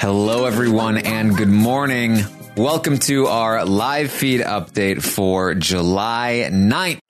[0.00, 2.20] Hello, everyone, and good morning.
[2.56, 7.00] Welcome to our live feed update for July 9th.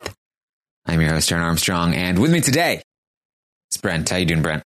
[0.86, 2.82] I'm your host, Taran Armstrong, and with me today
[3.70, 4.08] is Brent.
[4.08, 4.62] How you doing, Brent?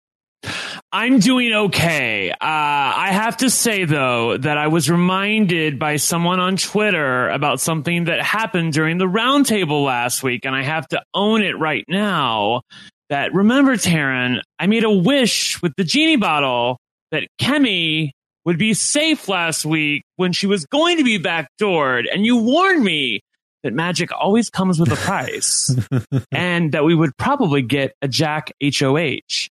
[0.92, 2.30] I'm doing okay.
[2.30, 7.58] Uh, I have to say though that I was reminded by someone on Twitter about
[7.58, 11.86] something that happened during the roundtable last week, and I have to own it right
[11.88, 12.60] now.
[13.08, 16.79] That remember, Taran, I made a wish with the genie bottle
[17.10, 18.10] that Kemi
[18.44, 22.82] would be safe last week when she was going to be backdoored, and you warned
[22.82, 23.20] me
[23.62, 25.74] that magic always comes with a price,
[26.32, 29.48] and that we would probably get a Jack HOH.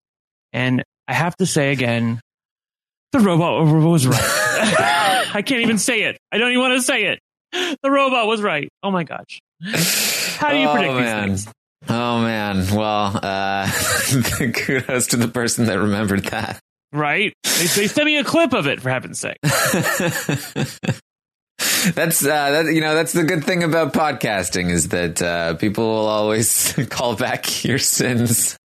[0.53, 2.21] And I have to say again,
[3.13, 4.21] the robot was right.
[5.35, 6.19] I can't even say it.
[6.33, 7.21] I don't even want to say it.
[7.83, 8.69] The robot was right.
[8.83, 9.41] Oh my gosh.
[10.39, 11.29] How do you oh, predict man.
[11.31, 11.55] these things?
[11.89, 12.67] Oh man.
[12.75, 13.71] Well, uh,
[14.55, 16.61] kudos to the person that remembered that.
[16.95, 17.35] Right?
[17.43, 19.37] They, they sent me a clip of it for heaven's sake.
[19.43, 20.79] that's
[22.25, 26.07] uh, that, you know that's the good thing about podcasting is that uh, people will
[26.07, 28.57] always call back your sins.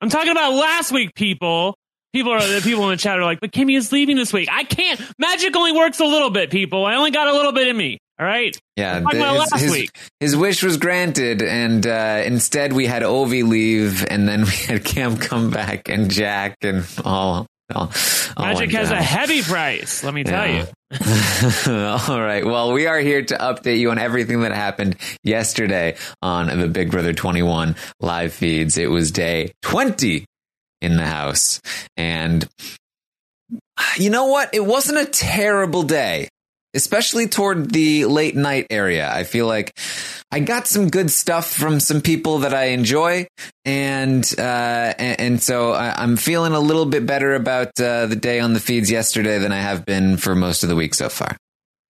[0.00, 1.76] I'm talking about last week, people.
[2.12, 4.48] People are the people in the chat are like, but Kemi is leaving this week.
[4.50, 5.00] I can't.
[5.18, 6.84] Magic only works a little bit, people.
[6.84, 7.98] I only got a little bit in me.
[8.18, 8.58] All right.
[8.76, 9.90] Yeah, about his, last his- week.
[10.20, 14.84] his wish was granted, and uh, instead we had Ovi leave, and then we had
[14.84, 17.46] Cam come back, and Jack, and all.
[17.74, 17.90] All,
[18.36, 20.04] all Magic has a heavy price.
[20.04, 20.66] Let me tell Yeah.
[20.66, 20.66] you.
[21.72, 22.44] All right.
[22.46, 26.92] Well, we are here to update you on everything that happened yesterday on the Big
[26.92, 28.78] Brother 21 live feeds.
[28.78, 30.24] It was day 20
[30.80, 31.60] in the house.
[31.96, 32.46] And
[33.96, 34.54] you know what?
[34.54, 36.28] It wasn't a terrible day,
[36.76, 39.10] especially toward the late night area.
[39.12, 39.76] I feel like
[40.30, 43.26] I got some good stuff from some people that I enjoy.
[43.64, 48.16] And, uh, and, and so I, I'm feeling a little bit better about uh, the
[48.16, 51.08] day on the feeds yesterday than I have been for most of the week so
[51.08, 51.36] far.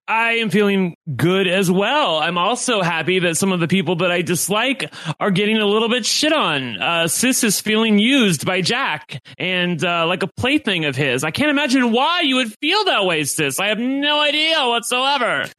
[0.07, 2.17] I am feeling good as well.
[2.17, 5.89] I'm also happy that some of the people that I dislike are getting a little
[5.89, 6.79] bit shit on.
[6.81, 11.23] Uh, Sis is feeling used by Jack and uh, like a plaything of his.
[11.23, 13.59] I can't imagine why you would feel that way, Sis.
[13.59, 15.45] I have no idea whatsoever.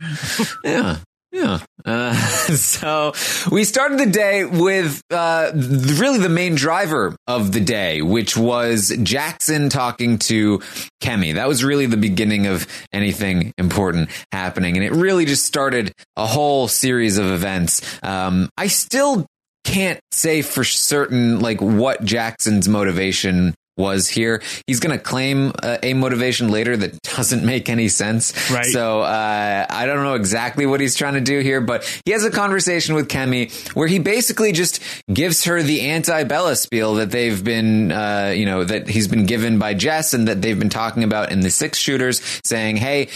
[0.64, 0.98] Yeah.
[1.36, 1.58] Yeah.
[1.84, 2.14] Uh,
[2.56, 3.12] so
[3.52, 8.90] we started the day with uh, really the main driver of the day, which was
[9.02, 10.60] Jackson talking to
[11.02, 11.34] Kemi.
[11.34, 14.78] That was really the beginning of anything important happening.
[14.78, 17.82] And it really just started a whole series of events.
[18.02, 19.26] Um, I still
[19.64, 24.42] can't say for certain like what Jackson's motivation was here.
[24.66, 28.32] He's going to claim uh, a motivation later that doesn't make any sense.
[28.50, 28.64] Right.
[28.66, 32.24] So uh, I don't know exactly what he's trying to do here, but he has
[32.24, 34.82] a conversation with Kemi where he basically just
[35.12, 39.58] gives her the anti-Bella spiel that they've been, uh, you know, that he's been given
[39.58, 43.08] by Jess and that they've been talking about in the six shooters, saying, "Hey,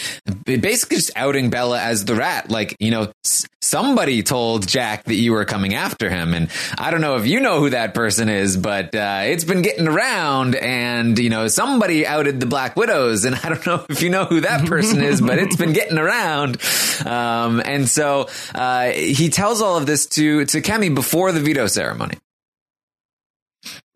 [0.44, 2.50] basically just outing Bella as the rat.
[2.50, 6.90] Like, you know, s- somebody told Jack that you were coming after him, and I
[6.90, 10.49] don't know if you know who that person is, but uh, it's been getting around,
[10.54, 14.24] and you know, somebody outed the Black Widows, and I don't know if you know
[14.24, 16.58] who that person is, but it's been getting around.
[17.04, 21.66] Um, and so uh, he tells all of this to to Kemi before the veto
[21.66, 22.16] ceremony.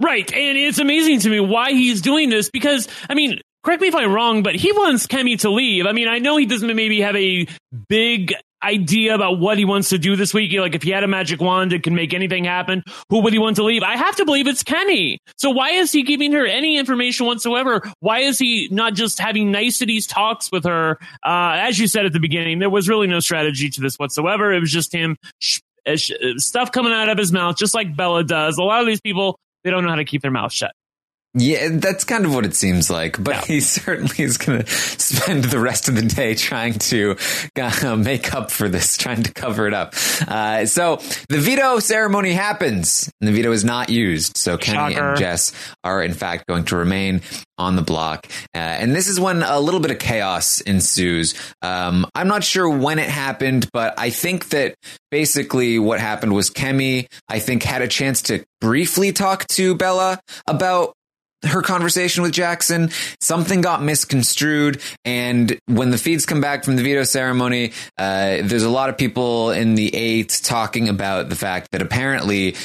[0.01, 0.31] Right.
[0.33, 3.95] And it's amazing to me why he's doing this because, I mean, correct me if
[3.95, 5.87] I'm wrong, but he wants Kemi to leave.
[5.87, 7.47] I mean, I know he doesn't maybe have a
[7.89, 10.53] big idea about what he wants to do this week.
[10.59, 13.39] Like, if he had a magic wand that can make anything happen, who would he
[13.39, 13.83] want to leave?
[13.83, 15.19] I have to believe it's Kemi.
[15.37, 17.83] So why is he giving her any information whatsoever?
[18.01, 20.99] Why is he not just having niceties talks with her?
[21.25, 24.53] Uh, as you said at the beginning, there was really no strategy to this whatsoever.
[24.53, 25.17] It was just him.
[25.39, 25.61] Sh-
[25.95, 28.59] sh- stuff coming out of his mouth, just like Bella does.
[28.59, 30.73] A lot of these people, they don't know how to keep their mouth shut.
[31.37, 33.23] Yeah, that's kind of what it seems like.
[33.23, 37.17] But he certainly is going to spend the rest of the day trying to
[37.57, 39.95] uh, make up for this, trying to cover it up.
[40.29, 40.97] Uh, so
[41.29, 44.37] the veto ceremony happens, and the veto is not used.
[44.37, 45.09] So Kemi Shocker.
[45.11, 45.53] and Jess
[45.83, 47.21] are in fact going to remain
[47.59, 51.35] on the block, uh, and this is when a little bit of chaos ensues.
[51.63, 54.77] Um, I'm not sure when it happened, but I think that
[55.11, 60.21] basically what happened was Kemi, I think, had a chance to briefly talk to Bella
[60.47, 60.95] about
[61.45, 62.91] her conversation with Jackson.
[63.21, 64.81] Something got misconstrued.
[65.05, 68.99] And when the feeds come back from the veto ceremony, uh, there's a lot of
[68.99, 72.57] people in the eight talking about the fact that apparently,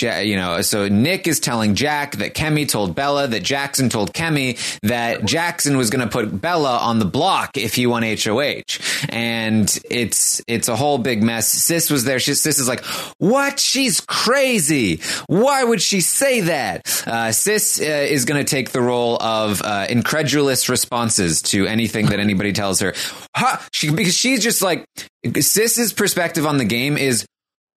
[0.00, 4.58] you know, so Nick is telling Jack that Kemi told Bella that Jackson told Kemi
[4.82, 8.78] that Jackson was going to put Bella on the block if he won HOH.
[9.08, 11.48] And it's, it's a whole big mess.
[11.48, 12.18] Sis was there.
[12.18, 12.84] She, Sis is like,
[13.18, 13.58] what?
[13.58, 15.00] She's crazy.
[15.26, 17.04] Why would she say that?
[17.06, 22.06] Uh, Sis uh, is going to take the role of uh, incredulous responses to anything
[22.06, 22.94] that anybody tells her.
[23.72, 24.84] She, because she's just like,
[25.40, 27.26] Sis's perspective on the game is,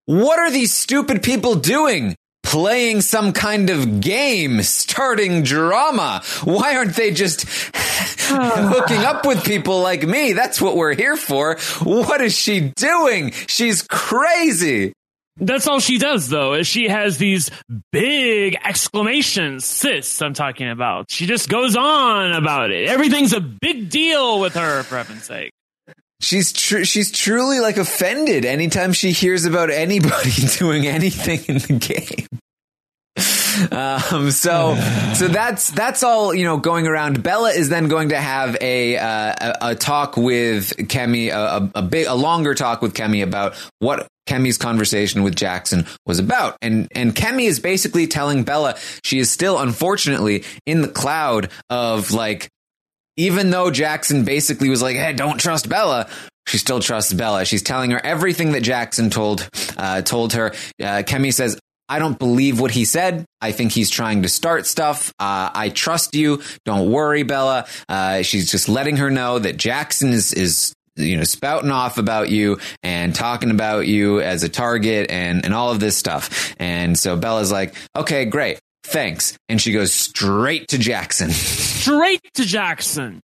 [0.05, 2.15] what are these stupid people doing?
[2.43, 6.21] Playing some kind of game, starting drama.
[6.45, 7.45] Why aren't they just
[7.75, 10.31] hooking up with people like me?
[10.31, 11.57] That's what we're here for.
[11.83, 13.31] What is she doing?
[13.47, 14.93] She's crazy.
[15.39, 17.51] That's all she does, though, is she has these
[17.91, 19.65] big exclamations.
[19.65, 21.11] Sis, I'm talking about.
[21.11, 22.89] She just goes on about it.
[22.89, 25.51] Everything's a big deal with her, for heaven's sake.
[26.19, 31.77] She's tr- she's truly like offended anytime she hears about anybody doing anything in the
[31.77, 32.39] game.
[33.71, 34.75] Um, so,
[35.15, 37.23] so that's, that's all, you know, going around.
[37.23, 41.81] Bella is then going to have a, uh, a, a, talk with Kemi, a, a
[41.81, 46.57] big, a longer talk with Kemi about what Kemi's conversation with Jackson was about.
[46.61, 52.11] And, and Kemi is basically telling Bella she is still, unfortunately, in the cloud of
[52.11, 52.49] like,
[53.15, 56.07] even though Jackson basically was like, Hey, don't trust Bella.
[56.47, 57.43] She still trusts Bella.
[57.45, 60.51] She's telling her everything that Jackson told, uh, told her.
[60.79, 61.59] Uh, Kemi says,
[61.89, 63.25] I don't believe what he said.
[63.39, 65.13] I think he's trying to start stuff.
[65.19, 66.41] Uh, I trust you.
[66.65, 67.65] Don't worry, Bella.
[67.87, 72.29] Uh, she's just letting her know that Jackson is, is, you know, spouting off about
[72.29, 76.53] you and talking about you as a target and, and all of this stuff.
[76.59, 78.59] And so Bella's like, okay, great.
[78.83, 79.37] Thanks.
[79.49, 81.29] And she goes straight to Jackson.
[81.31, 83.21] Straight to Jackson.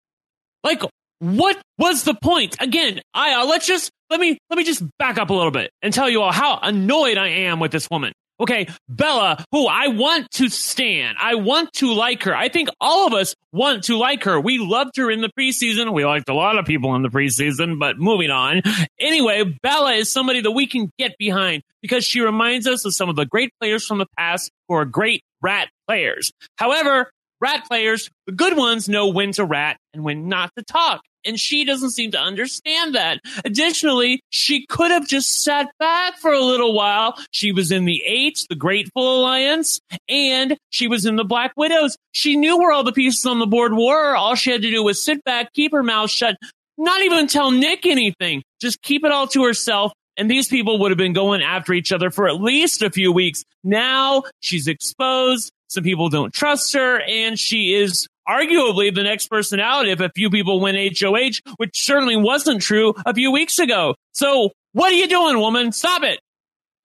[0.64, 0.84] Like,
[1.20, 2.56] what was the point?
[2.60, 5.72] Again, I, uh, let's just, let me, let me just back up a little bit
[5.82, 8.14] and tell you all how annoyed I am with this woman.
[8.40, 11.18] Okay, Bella, who I want to stand.
[11.20, 12.36] I want to like her.
[12.36, 14.40] I think all of us want to like her.
[14.40, 15.92] We loved her in the preseason.
[15.94, 18.62] We liked a lot of people in the preseason, but moving on.
[19.00, 23.10] Anyway, Bella is somebody that we can get behind because she reminds us of some
[23.10, 26.32] of the great players from the past who are great rat players.
[26.58, 27.12] However,
[27.42, 31.40] rat players, the good ones know when to rat and when not to talk and
[31.40, 33.20] she doesn't seem to understand that.
[33.46, 37.16] Additionally, she could have just sat back for a little while.
[37.32, 41.98] She was in the Eight, the Grateful Alliance, and she was in the Black Widows.
[42.14, 44.16] She knew where all the pieces on the board were.
[44.16, 46.38] All she had to do was sit back, keep her mouth shut,
[46.78, 48.44] not even tell Nick anything.
[48.62, 49.92] Just keep it all to herself.
[50.18, 53.12] And these people would have been going after each other for at least a few
[53.12, 53.44] weeks.
[53.64, 55.52] Now she's exposed.
[55.70, 60.30] Some people don't trust her and she is arguably the next personality if a few
[60.30, 63.96] people win HOH, which certainly wasn't true a few weeks ago.
[64.14, 65.72] So what are you doing, woman?
[65.72, 66.20] Stop it.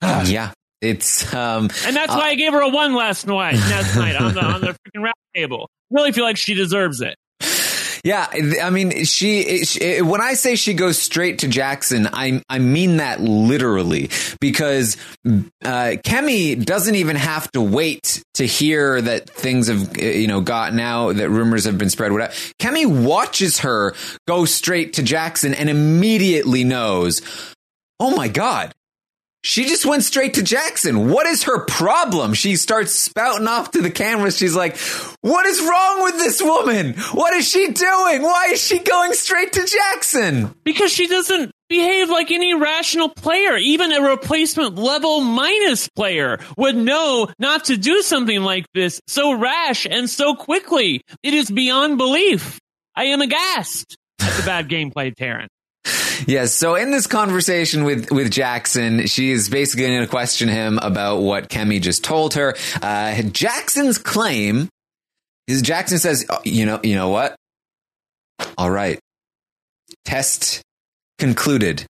[0.02, 0.52] yeah.
[0.80, 4.16] It's um And that's uh, why I gave her a one last night last night
[4.16, 5.70] on the on the freaking round table.
[5.90, 7.16] Really feel like she deserves it.
[8.04, 8.26] Yeah,
[8.60, 12.96] I mean, she, she, when I say she goes straight to Jackson, I I mean
[12.96, 14.10] that literally
[14.41, 20.41] because uh, Kemi doesn't even have to wait to hear that things have you know
[20.41, 22.10] gotten out that rumors have been spread.
[22.10, 22.32] Whatever.
[22.58, 23.94] Kemi watches her
[24.26, 27.22] go straight to Jackson and immediately knows.
[28.00, 28.72] Oh my God,
[29.44, 31.11] she just went straight to Jackson.
[31.11, 32.34] What is her problem?
[32.34, 34.39] She starts spouting off to the cameras.
[34.39, 34.77] She's like,
[35.20, 36.94] what is wrong with this woman?
[37.13, 38.22] What is she doing?
[38.22, 40.55] Why is she going straight to Jackson?
[40.65, 43.56] Because she doesn't behave like any rational player.
[43.56, 49.32] Even a replacement level minus player would know not to do something like this so
[49.32, 51.01] rash and so quickly.
[51.22, 52.61] It is beyond belief.
[52.94, 55.49] I am aghast at the bad gameplay, Taran.
[56.26, 56.52] Yes.
[56.52, 61.48] So in this conversation with with Jackson, she's basically going to question him about what
[61.48, 62.54] Kemi just told her.
[62.81, 64.69] Uh, Jackson's claim
[65.46, 67.36] is Jackson says, oh, "You know, you know what?
[68.58, 68.98] All right,
[70.04, 70.62] test
[71.19, 71.86] concluded.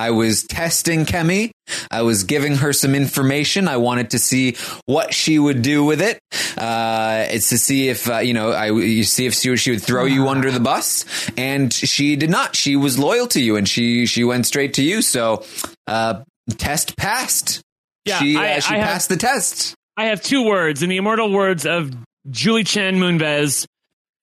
[0.00, 1.50] I was testing Kemi.
[1.90, 3.68] I was giving her some information.
[3.68, 6.18] I wanted to see what she would do with it.
[6.56, 9.82] Uh, it's to see if uh, you know, I you see if she, she would
[9.82, 11.04] throw you under the bus,
[11.36, 12.56] and she did not.
[12.56, 15.02] She was loyal to you, and she she went straight to you.
[15.02, 15.44] So,
[15.86, 16.22] uh,
[16.56, 17.60] test passed.
[18.06, 19.74] Yeah, she I, uh, she I passed have, the test.
[19.98, 21.92] I have two words in the immortal words of
[22.30, 23.66] Julie Chen Moonves: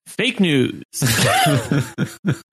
[0.07, 0.83] fake news.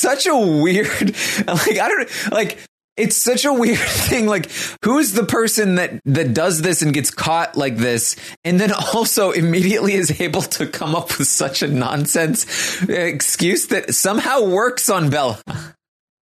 [0.00, 0.86] such a weird
[1.46, 2.58] like I don't like
[3.00, 4.26] it's such a weird thing.
[4.26, 4.50] Like,
[4.84, 9.30] who's the person that that does this and gets caught like this, and then also
[9.30, 14.90] immediately is able to come up with such a nonsense uh, excuse that somehow works
[14.90, 15.40] on Bella?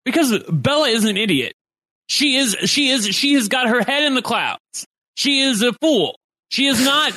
[0.05, 1.55] Because Bella is an idiot.
[2.09, 2.57] She is.
[2.65, 3.07] She is.
[3.07, 4.87] She has got her head in the clouds.
[5.17, 6.19] She is a fool.
[6.51, 7.13] She is not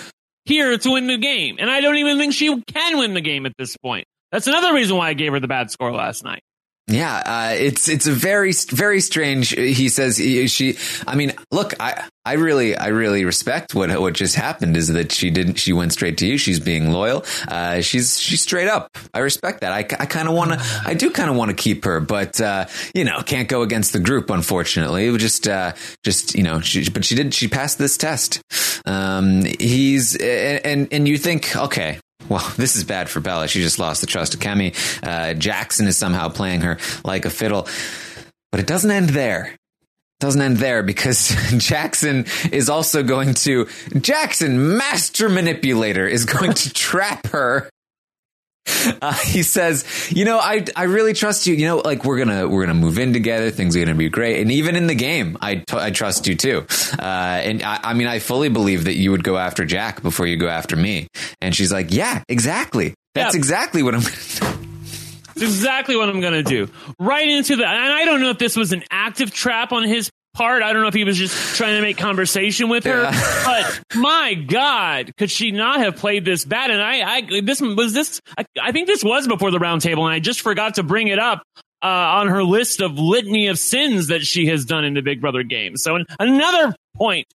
[0.46, 3.46] here to win the game, and I don't even think she can win the game
[3.46, 4.06] at this point.
[4.32, 6.42] That's another reason why I gave her the bad score last night.
[6.90, 9.50] Yeah, uh, it's it's a very very strange.
[9.50, 10.76] He says he, she.
[11.06, 14.76] I mean, look, I I really I really respect what what just happened.
[14.76, 16.40] Is that she didn't she went straight to you.
[16.40, 17.26] She's being loyal.
[17.48, 18.90] Uh, she's she's straight up.
[19.14, 19.72] I respect that.
[19.72, 20.82] I, I kind of want to.
[20.84, 22.66] I do kind of want to keep her, but uh,
[22.96, 24.32] you know, can't go against the group.
[24.32, 26.60] Unfortunately, just uh, just you know.
[26.60, 27.36] She, but she did.
[27.36, 28.42] She passed this test.
[28.88, 33.48] Um, he's and, and you think okay well, this is bad for Bella.
[33.48, 34.76] She just lost the trust of Kemi.
[35.06, 37.68] Uh, Jackson is somehow playing her like a fiddle.
[38.52, 39.46] But it doesn't end there.
[39.46, 43.68] It doesn't end there because Jackson is also going to,
[44.00, 47.70] Jackson, master manipulator, is going to trap her
[49.02, 51.56] uh, he says, "You know, I I really trust you.
[51.56, 53.52] You know, like we're gonna we're gonna move in together.
[53.52, 54.42] Things are gonna be great.
[54.42, 56.66] And even in the game, I, t- I trust you too.
[56.98, 60.28] Uh, and I, I mean, I fully believe that you would go after Jack before
[60.28, 61.08] you go after me."
[61.42, 62.94] And she's like, "Yeah, exactly.
[63.16, 63.40] That's Yeah.
[63.40, 64.02] exactly what I'm."
[65.42, 66.68] It's exactly what I'm going to do.
[67.00, 70.10] Right into the, and I don't know if this was an active trap on his
[70.34, 70.64] part.
[70.64, 73.44] I don't know if he was just trying to make conversation with her, Yeah.
[73.46, 76.72] but my God, could she not have played this bad?
[76.72, 80.06] And I, I, this was this, I, I think this was before the round table
[80.06, 81.44] and I just forgot to bring it up.
[81.82, 85.22] Uh, on her list of litany of sins that she has done in the Big
[85.22, 85.78] Brother game.
[85.78, 87.26] So an, another point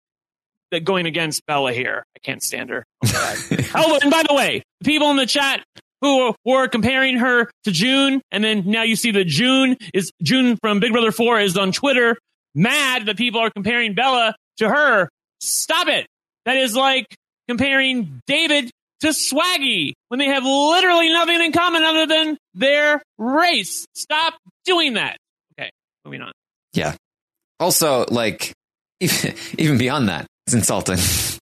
[0.71, 2.05] that going against Bella here.
[2.15, 2.85] I can't stand her.
[3.07, 3.35] Oh,
[3.75, 5.65] oh, and by the way, the people in the chat
[6.03, 10.59] who were comparing her to June, and then now you see that June is June
[10.59, 12.19] from Big Brother 4 is on Twitter
[12.55, 15.09] mad that people are comparing Bella to her.
[15.41, 16.07] Stop it.
[16.45, 17.07] That is like
[17.49, 18.71] comparing David
[19.01, 23.87] to Swaggy when they have literally nothing in common other than their race.
[23.95, 24.35] Stop
[24.65, 25.17] doing that.
[25.59, 25.71] Okay,
[26.05, 26.33] moving on.
[26.73, 26.95] yeah.
[27.61, 28.53] Also, like
[29.01, 30.99] even, beyond that, it's insulting.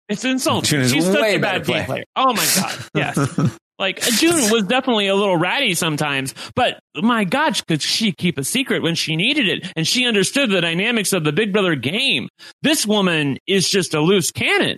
[0.10, 0.88] It's insulting.
[0.88, 2.03] She's such a bad game player.
[2.15, 3.58] Oh my god, yes.
[3.82, 8.44] like June was definitely a little ratty sometimes, but my God, could she keep a
[8.44, 9.74] secret when she needed it?
[9.76, 12.30] And she understood the dynamics of the Big Brother game.
[12.62, 14.78] This woman is just a loose cannon.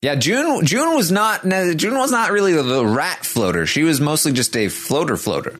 [0.00, 0.66] Yeah, June.
[0.66, 1.42] June was not.
[1.44, 3.66] June was not really the rat floater.
[3.66, 5.56] She was mostly just a floater floater.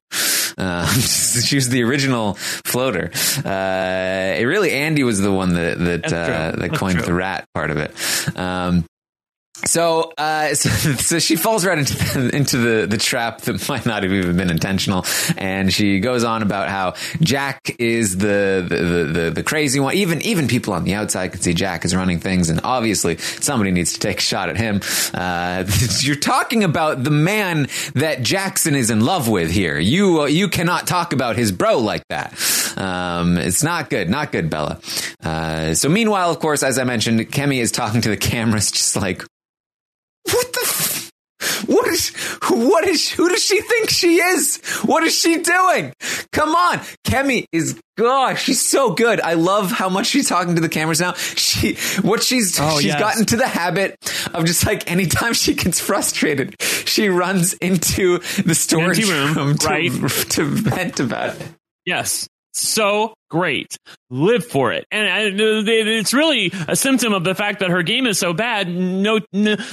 [0.59, 3.13] Uh, she was the original floater.
[3.45, 7.71] Uh, it really, Andy was the one that that uh, that coined the rat part
[7.71, 7.95] of it.
[8.37, 8.85] Um,
[9.67, 13.87] so, uh, so, so she falls right into the, into the, the trap that might
[13.87, 15.05] not have even been intentional,
[15.37, 19.95] and she goes on about how Jack is the the, the, the crazy one.
[19.95, 23.71] Even even people on the outside can see Jack is running things, and obviously somebody
[23.71, 24.81] needs to take a shot at him.
[25.15, 25.65] Uh,
[26.01, 29.79] you're talking about the man that Jackson is in love with here.
[29.79, 32.33] You uh, you cannot talk about his bro like that.
[32.77, 34.81] Um, it's not good, not good, Bella.
[35.23, 38.97] Uh, so meanwhile, of course, as I mentioned, Kemi is talking to the cameras, just
[38.97, 39.25] like.
[40.25, 40.61] What the?
[40.63, 41.13] F-
[41.67, 42.11] what is?
[42.49, 43.11] What is?
[43.11, 44.61] Who does she think she is?
[44.85, 45.93] What is she doing?
[46.33, 47.81] Come on, Kemi is.
[47.99, 49.21] Gosh, she's so good.
[49.21, 51.13] I love how much she's talking to the cameras now.
[51.15, 52.99] She, what she's, Oh, she's yes.
[53.01, 53.97] gotten to the habit
[54.33, 59.67] of just like anytime she gets frustrated, she runs into the storage room, room to,
[59.69, 59.93] right.
[60.31, 61.47] to vent about it.
[61.85, 62.29] Yes.
[62.53, 63.77] So great.
[64.11, 64.87] Live for it.
[64.91, 68.69] And uh, it's really a symptom of the fact that her game is so bad.
[68.69, 69.21] No,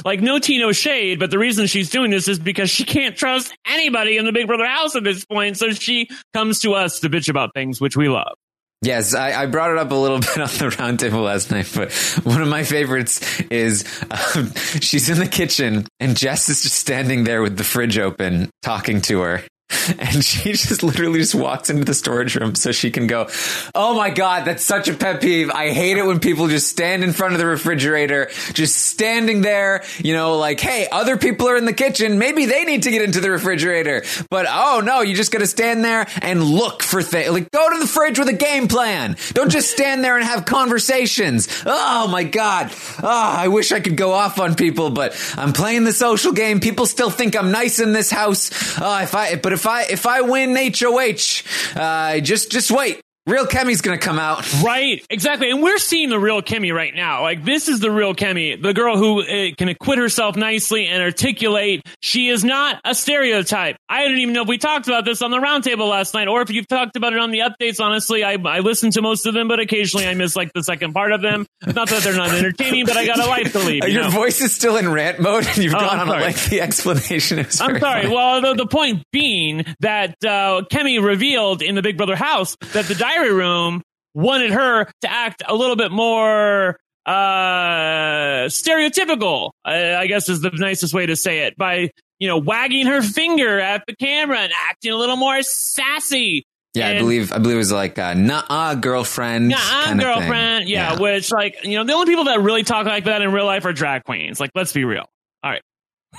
[0.06, 1.20] like no tea, no shade.
[1.20, 4.48] But the reason she's doing this is because she can't trust anybody in the Big
[4.48, 5.58] Brother house at this point.
[5.58, 8.34] So she comes to us to bitch about things, which we love.
[8.82, 11.92] Yes, I, I brought it up a little bit on the roundtable last night, but
[12.24, 17.26] one of my favorites is um, she's in the kitchen and Jess is just standing
[17.26, 19.44] there with the fridge open talking to her.
[20.00, 23.28] And she just literally just walks into the storage room so she can go,
[23.74, 25.50] Oh my God, that's such a pet peeve.
[25.50, 29.84] I hate it when people just stand in front of the refrigerator, just standing there,
[29.98, 32.20] you know, like, Hey, other people are in the kitchen.
[32.20, 34.04] Maybe they need to get into the refrigerator.
[34.30, 37.30] But oh no, you just got to stand there and look for things.
[37.32, 39.18] Like, go to the fridge with a game plan.
[39.34, 41.48] Don't just stand there and have conversations.
[41.66, 42.72] Oh my God.
[43.02, 46.60] Oh, I wish I could go off on people, but I'm playing the social game.
[46.60, 48.52] People still think I'm nice in this house.
[48.80, 51.44] Oh, if I, but if I, if I win HOH,
[51.76, 53.02] uh, just, just wait.
[53.30, 54.46] Real Kemi's gonna come out.
[54.64, 55.50] Right, exactly.
[55.52, 57.22] And we're seeing the real Kemi right now.
[57.22, 61.02] Like, this is the real Kemi, the girl who uh, can acquit herself nicely and
[61.02, 61.82] articulate.
[62.02, 63.78] She is not a stereotype.
[63.88, 66.42] I don't even know if we talked about this on the roundtable last night or
[66.42, 67.80] if you've talked about it on the updates.
[67.80, 70.94] Honestly, I, I listened to most of them, but occasionally I miss like the second
[70.94, 71.46] part of them.
[71.66, 73.84] Not that they're not entertaining, but I got a life to lead.
[73.86, 74.10] you Your know?
[74.10, 77.40] voice is still in rant mode, and you've Oh, gone I'm on a lengthy explanation.
[77.40, 77.80] I'm sorry.
[77.80, 78.10] funny.
[78.10, 82.86] Well, the, the point being that uh, Kemi revealed in the Big Brother house that
[82.86, 83.82] the diary room
[84.14, 89.52] wanted her to act a little bit more uh, stereotypical.
[89.66, 93.02] I, I guess is the nicest way to say it by you know wagging her
[93.02, 96.46] finger at the camera and acting a little more sassy.
[96.74, 99.98] yeah, I believe I believe it was like uh, "nah, girlfriend." Yeah, thing.
[99.98, 100.70] girlfriend.
[100.70, 103.46] Yeah, which like you know the only people that really talk like that in real
[103.46, 104.40] life are drag queens.
[104.40, 105.06] Like, let's be real.
[105.44, 105.62] All right.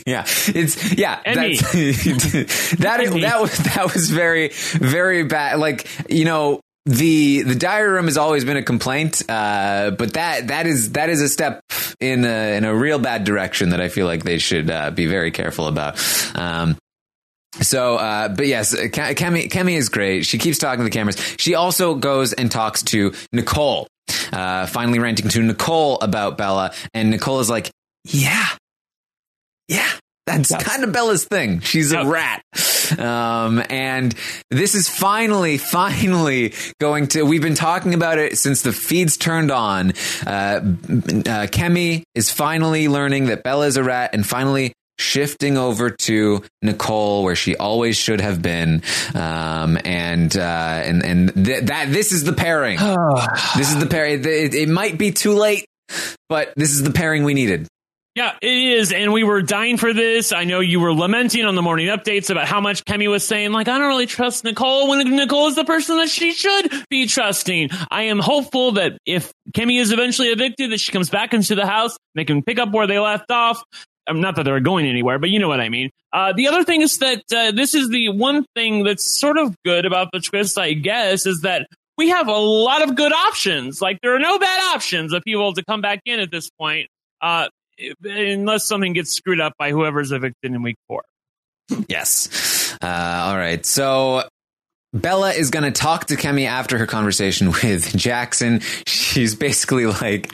[0.06, 1.20] Yeah, it's yeah.
[1.26, 1.56] Me.
[1.56, 5.58] that's, that that was that was very very bad.
[5.58, 6.60] Like you know.
[6.88, 11.10] The the diary room has always been a complaint, uh, but that that is that
[11.10, 11.60] is a step
[11.98, 15.06] in a in a real bad direction that I feel like they should uh, be
[15.06, 15.98] very careful about.
[16.36, 16.76] Um,
[17.60, 20.26] so, uh, but yes, Kemi, Kemi is great.
[20.26, 21.16] She keeps talking to the cameras.
[21.38, 23.88] She also goes and talks to Nicole,
[24.32, 26.72] uh, finally ranting to Nicole about Bella.
[26.92, 27.70] And Nicole is like,
[28.04, 28.46] yeah,
[30.36, 30.62] that's Yes.
[30.62, 31.60] kind of Bella's thing.
[31.60, 32.06] She's a Yep.
[32.06, 32.42] rat.
[32.98, 34.14] Um, and
[34.50, 39.50] this is finally, finally going to, we've been talking about it since the feeds turned
[39.50, 39.90] on.
[40.26, 45.90] Uh, uh, Kemi is finally learning that Bella is a rat and finally shifting over
[45.90, 48.82] to Nicole where she always should have been.
[49.14, 50.40] Um, and, uh,
[50.84, 52.78] and, and th- that, this is the pairing.
[53.56, 54.20] this is the pairing.
[54.24, 55.66] It, it might be too late,
[56.28, 57.66] but this is the pairing we needed.
[58.16, 58.92] Yeah, it is.
[58.94, 60.32] And we were dying for this.
[60.32, 63.52] I know you were lamenting on the morning updates about how much Kemi was saying,
[63.52, 67.06] like, I don't really trust Nicole when Nicole is the person that she should be
[67.06, 67.68] trusting.
[67.90, 71.66] I am hopeful that if Kemi is eventually evicted, that she comes back into the
[71.66, 71.98] house.
[72.14, 73.62] They can pick up where they left off.
[74.06, 75.90] Um, not that they're going anywhere, but you know what I mean.
[76.10, 79.54] Uh, the other thing is that uh, this is the one thing that's sort of
[79.62, 81.66] good about the twist, I guess, is that
[81.98, 83.82] we have a lot of good options.
[83.82, 86.88] Like there are no bad options of people to come back in at this point.
[87.20, 87.48] Uh,
[88.02, 91.02] unless something gets screwed up by whoever's evicted in week four.
[91.88, 92.76] Yes.
[92.82, 92.86] Uh,
[93.26, 93.64] all right.
[93.66, 94.22] So
[94.92, 98.60] Bella is going to talk to Kemi after her conversation with Jackson.
[98.86, 100.32] She's basically like,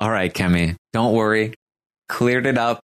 [0.00, 1.54] all right, Kemi, don't worry.
[2.08, 2.80] Cleared it up.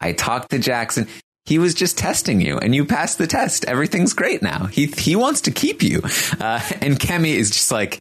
[0.00, 1.08] I talked to Jackson.
[1.46, 3.64] He was just testing you and you passed the test.
[3.64, 4.66] Everything's great now.
[4.66, 5.98] He, he wants to keep you.
[6.38, 7.98] Uh, and Kemi is just like,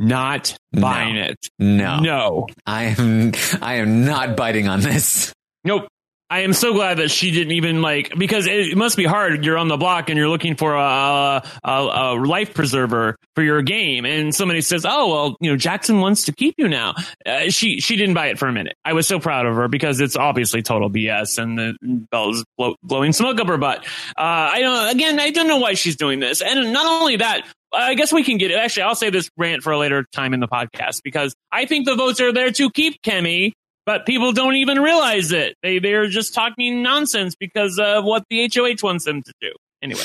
[0.00, 0.80] Not No.
[0.82, 1.36] buying it.
[1.58, 2.46] no, No.
[2.66, 3.32] I am,
[3.62, 5.32] I am not biting on this.
[5.62, 5.86] Nope.
[6.32, 9.44] I am so glad that she didn't even like because it must be hard.
[9.44, 13.62] You're on the block and you're looking for a, a, a life preserver for your
[13.62, 16.94] game, and somebody says, "Oh well, you know Jackson wants to keep you now."
[17.26, 18.76] Uh, she she didn't buy it for a minute.
[18.84, 21.74] I was so proud of her because it's obviously total BS, and the
[22.12, 23.84] Bella's blow, blowing smoke up her butt.
[24.16, 24.22] Uh,
[24.54, 24.94] I don't.
[24.94, 27.44] Again, I don't know why she's doing this, and not only that.
[27.72, 28.54] I guess we can get it.
[28.54, 31.86] Actually, I'll say this rant for a later time in the podcast because I think
[31.86, 33.52] the votes are there to keep Kemi
[33.86, 35.56] but people don't even realize it.
[35.62, 39.50] They they're just talking nonsense because of what the HOH wants them to do.
[39.82, 40.04] Anyway,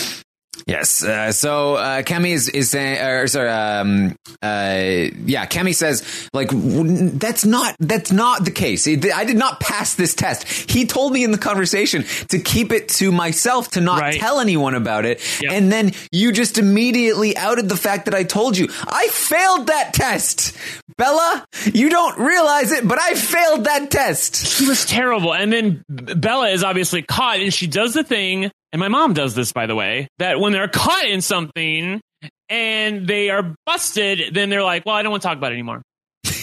[0.68, 1.04] Yes.
[1.04, 6.48] Uh, so uh, Kemi is is saying, or sorry, um, uh, yeah, Kemi says like
[6.50, 8.88] w- that's not that's not the case.
[8.88, 10.48] It- I did not pass this test.
[10.48, 14.20] He told me in the conversation to keep it to myself, to not Right.
[14.20, 15.52] tell anyone about it, Yep.
[15.52, 19.94] and then you just immediately outed the fact that I told you I failed that
[19.94, 20.54] test.
[20.98, 24.48] Bella, you don't realize it, but I failed that test.
[24.48, 25.34] she was terrible.
[25.34, 28.50] And then Bella is obviously caught, and she does the thing.
[28.76, 32.02] And my mom does this, by the way, that when they're caught in something
[32.50, 35.56] and they are busted, then they're like, "Well, I don't want to talk about it
[35.56, 35.82] anymore."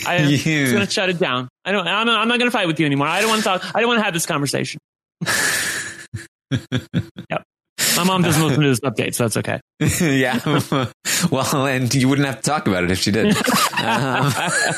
[0.06, 0.36] I, am Yeah.
[0.38, 1.50] just going to shut it down.
[1.66, 1.86] I don't.
[1.86, 3.06] I'm, I'm not going to fight with you anymore.
[3.06, 3.74] I don't want to talk.
[3.74, 4.80] I don't want to have this conversation.
[6.50, 7.42] yep.
[7.96, 9.60] My mom doesn't listen to this update, so that's okay.
[10.00, 10.40] yeah.
[11.30, 13.36] well, and you wouldn't have to talk about it if she did.
[13.82, 14.32] Um,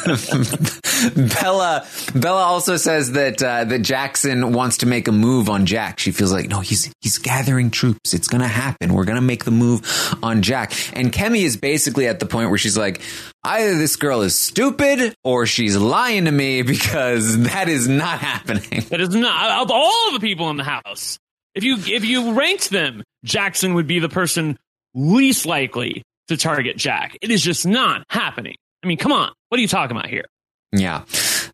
[1.15, 5.99] Bella Bella also says that uh, that Jackson wants to make a move on Jack.
[5.99, 8.15] She feels like no, he's he's gathering troops.
[8.15, 8.95] It's gonna happen.
[8.95, 9.83] We're gonna make the move
[10.23, 10.73] on Jack.
[10.95, 13.03] And Kemi is basically at the point where she's like,
[13.43, 18.85] either this girl is stupid or she's lying to me because that is not happening.
[18.89, 21.19] That is not of all the people in the house.
[21.55, 24.59] If you if you ranked them, Jackson would be the person
[24.95, 27.17] least likely to target Jack.
[27.23, 28.57] It is just not happening.
[28.83, 29.33] I mean, come on.
[29.49, 30.25] What are you talking about here?
[30.73, 31.05] Yeah.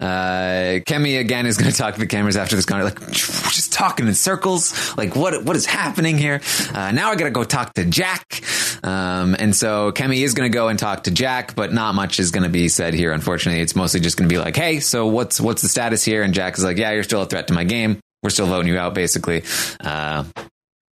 [0.00, 3.70] Uh, Kemi again is going to talk to the cameras after this conversation, like just
[3.70, 4.96] talking in circles.
[4.96, 6.40] Like what what is happening here?
[6.72, 8.42] Uh, now I got to go talk to Jack.
[8.82, 12.18] Um, and so Kemi is going to go and talk to Jack, but not much
[12.18, 13.12] is going to be said here.
[13.12, 16.22] Unfortunately, it's mostly just going to be like, "Hey, so what's what's the status here?"
[16.22, 18.00] And Jack is like, "Yeah, you're still a threat to my game.
[18.22, 19.42] We're still voting you out, basically."
[19.80, 20.24] Uh,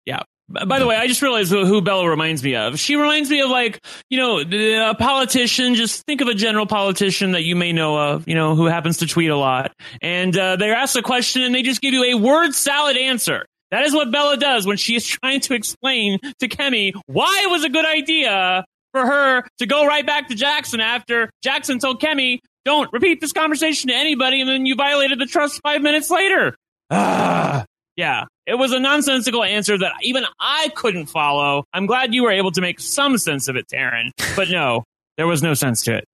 [0.07, 0.23] yeah.
[0.49, 2.79] By the way, I just realized who Bella reminds me of.
[2.79, 5.75] She reminds me of like, you know, a politician.
[5.75, 8.97] Just think of a general politician that you may know of, you know, who happens
[8.99, 9.73] to tweet a lot.
[10.01, 13.45] And uh, they're asked a question and they just give you a word salad answer.
[13.71, 17.51] That is what Bella does when she is trying to explain to Kemi why it
[17.51, 22.01] was a good idea for her to go right back to Jackson after Jackson told
[22.01, 26.11] Kemi, don't repeat this conversation to anybody, and then you violated the trust five minutes
[26.11, 26.57] later.
[26.90, 27.64] Ah,
[27.96, 31.64] yeah, it was a nonsensical answer that even I couldn't follow.
[31.72, 34.11] I'm glad you were able to make some sense of it, Taran.
[34.37, 34.85] But no,
[35.16, 36.05] there was no sense to it.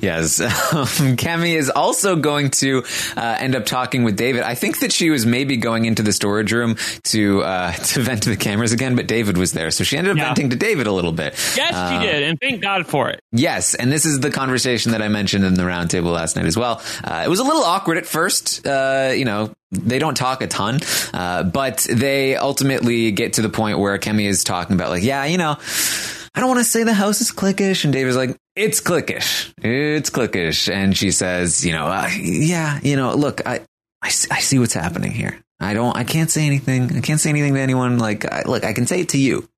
[0.00, 0.40] Yes.
[0.40, 2.82] Um, Kemi is also going to
[3.16, 4.42] uh, end up talking with David.
[4.42, 8.24] I think that she was maybe going into the storage room to uh, to vent
[8.24, 9.70] to the cameras again, but David was there.
[9.70, 10.24] So she ended up yeah.
[10.26, 11.34] venting to David a little bit.
[11.56, 12.22] Yes, uh, she did.
[12.24, 13.20] And thank God for it.
[13.32, 13.74] Yes.
[13.74, 16.82] And this is the conversation that I mentioned in the roundtable last night as well.
[17.04, 18.66] Uh, it was a little awkward at first.
[18.66, 20.80] Uh, you know, they don't talk a ton,
[21.12, 25.24] uh, but they ultimately get to the point where Kemi is talking about like, yeah,
[25.24, 25.56] you know,
[26.34, 27.84] I don't want to say the house is cliquish.
[27.84, 29.52] And David's like, it's cliquish.
[29.58, 30.72] It's cliquish.
[30.72, 33.60] And she says, you know, uh, yeah, you know, look, I,
[34.02, 35.42] I, I, see what's happening here.
[35.58, 36.96] I don't, I can't say anything.
[36.96, 37.98] I can't say anything to anyone.
[37.98, 39.48] Like, I, look, I can say it to you.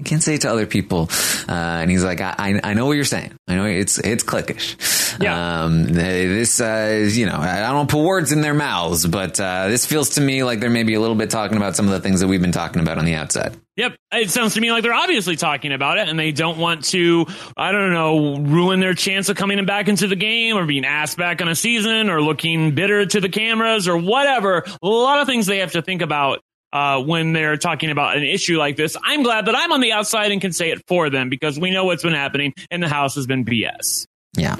[0.00, 1.10] I can't say it to other people.
[1.46, 3.32] Uh, and he's like, I, I know what you're saying.
[3.46, 5.20] I know it's, it's cliquish.
[5.20, 5.64] Yeah.
[5.64, 9.84] Um, this, uh, you know, I don't put words in their mouths, but, uh, this
[9.84, 12.20] feels to me like they're maybe a little bit talking about some of the things
[12.20, 13.54] that we've been talking about on the outside.
[13.76, 13.96] Yep.
[14.12, 17.26] It sounds to me like they're obviously talking about it and they don't want to,
[17.56, 21.16] I don't know, ruin their chance of coming back into the game or being asked
[21.16, 24.64] back on a season or looking bitter to the cameras or whatever.
[24.82, 26.40] A lot of things they have to think about
[26.72, 28.96] uh, when they're talking about an issue like this.
[29.02, 31.70] I'm glad that I'm on the outside and can say it for them because we
[31.70, 34.06] know what's been happening and the house has been BS.
[34.36, 34.56] Yeah.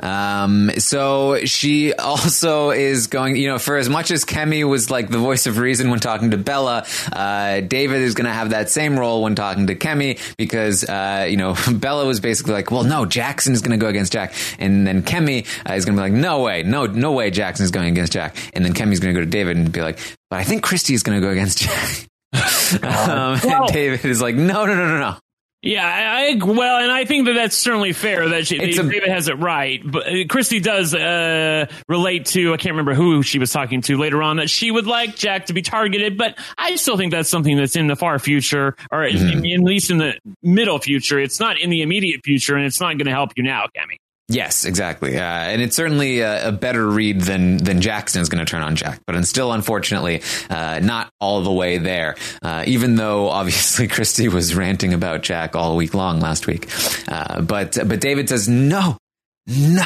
[0.00, 5.10] Um, so she also is going, you know, for as much as Kemi was like
[5.10, 8.70] the voice of reason when talking to Bella, uh, David is going to have that
[8.70, 12.84] same role when talking to Kemi because, uh, you know, Bella was basically like, well,
[12.84, 14.34] no, Jackson is going to go against Jack.
[14.58, 17.64] And then Kemi uh, is going to be like, no way, no, no way Jackson
[17.64, 18.36] is going against Jack.
[18.54, 19.98] And then Kemi's going to go to David and be like,
[20.32, 22.08] but I think Christie is going to go against Jack.
[22.82, 25.16] um, well, and David is like, no, no, no, no, no.
[25.60, 29.34] Yeah, I, well, and I think that that's certainly fair that she, David has it
[29.34, 29.82] right.
[29.84, 33.98] But uh, Christie does uh, relate to I can't remember who she was talking to
[33.98, 37.28] later on that she would like Jack to be targeted, but I still think that's
[37.28, 39.44] something that's in the far future, or mm-hmm.
[39.44, 41.20] at least in the middle future.
[41.20, 43.98] It's not in the immediate future, and it's not going to help you now, Kemi.
[44.32, 48.42] Yes, exactly, uh, and it's certainly a, a, better read than than Jackson is going
[48.42, 52.16] to turn on Jack, but it's still unfortunately uh, not all the way there.
[52.40, 56.70] Uh, even though obviously Christie was ranting about Jack all week long last week,
[57.08, 58.96] uh, but but David says no,
[59.46, 59.84] no,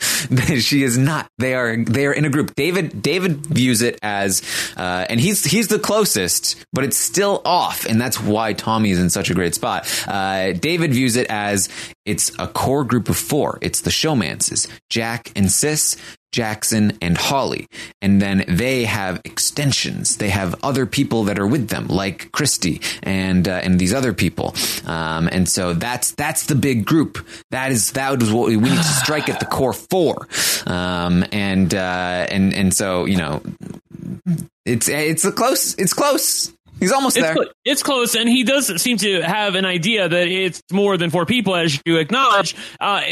[0.58, 1.28] she is not.
[1.38, 2.54] They are they are in a group.
[2.54, 4.42] David David views it as,
[4.76, 8.98] uh, and he's he's the closest, but it's still off, and that's why Tommy is
[8.98, 9.86] in such a great spot.
[10.06, 11.68] Uh, David views it as
[12.04, 13.58] it's a core group of four.
[13.60, 15.96] It's the showmances, Jack and Sis,
[16.32, 17.66] Jackson and Holly.
[18.00, 20.16] And then they have extensions.
[20.16, 24.12] They have other people that are with them, like Christie and uh, and these other
[24.12, 24.54] people.
[24.86, 27.26] Um, and so that's that's the big group.
[27.50, 30.28] That is that was what we, we need to strike at the core four.
[30.66, 33.42] Um, and uh, and and so you know,
[34.64, 35.74] it's it's a close.
[35.74, 36.52] It's close.
[36.80, 37.34] He's almost it's there.
[37.34, 41.10] Cl- it's close, and he does seem to have an idea that it's more than
[41.10, 42.56] four people, as you acknowledge.
[42.80, 43.02] Uh,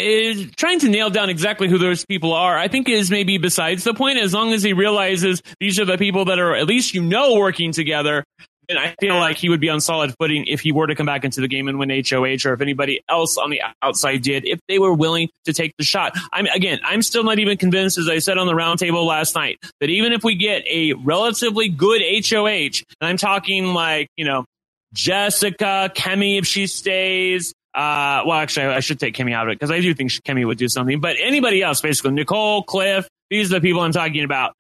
[0.57, 3.95] trying to nail down exactly who those people are, I think, is maybe besides the
[3.95, 4.19] point.
[4.19, 7.35] As long as he realizes these are the people that are at least you know
[7.35, 8.25] working together,
[8.69, 11.07] and I feel like he would be on solid footing if he were to come
[11.07, 14.47] back into the game and win HOH, or if anybody else on the outside did,
[14.47, 16.13] if they were willing to take the shot.
[16.33, 19.59] I'm again, I'm still not even convinced, as I said on the roundtable last night,
[19.81, 24.45] that even if we get a relatively good HOH, and I'm talking like you know
[24.93, 27.55] Jessica, Kemi if she stays.
[27.75, 30.45] Uh, well, actually, I should take Kemi out of it because I do think Kemi
[30.47, 31.01] would do something.
[31.01, 34.55] But anybody else, basically, Nicole, Cliff, these are the people I'm talking about.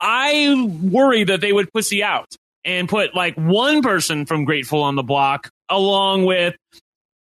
[0.00, 2.26] I worry that they would pussy out
[2.64, 6.54] and put like one person from Grateful on the block along with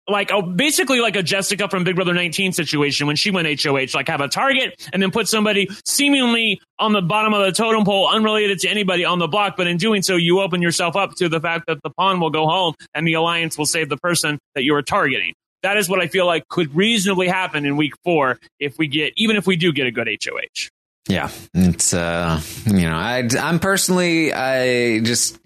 [0.09, 3.95] like a, basically like a Jessica from Big Brother 19 situation when she went HOH,
[3.95, 7.85] like have a target and then put somebody seemingly on the bottom of the totem
[7.85, 9.57] pole, unrelated to anybody on the block.
[9.57, 12.31] But in doing so, you open yourself up to the fact that the pawn will
[12.31, 15.35] go home and the alliance will save the person that you are targeting.
[15.63, 19.13] That is what I feel like could reasonably happen in week four if we get,
[19.17, 20.71] even if we do get a good HOH.
[21.09, 25.39] Yeah, it's uh, you know, I I'm personally I just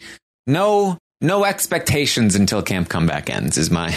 [0.46, 3.94] no no expectations until camp comeback ends is my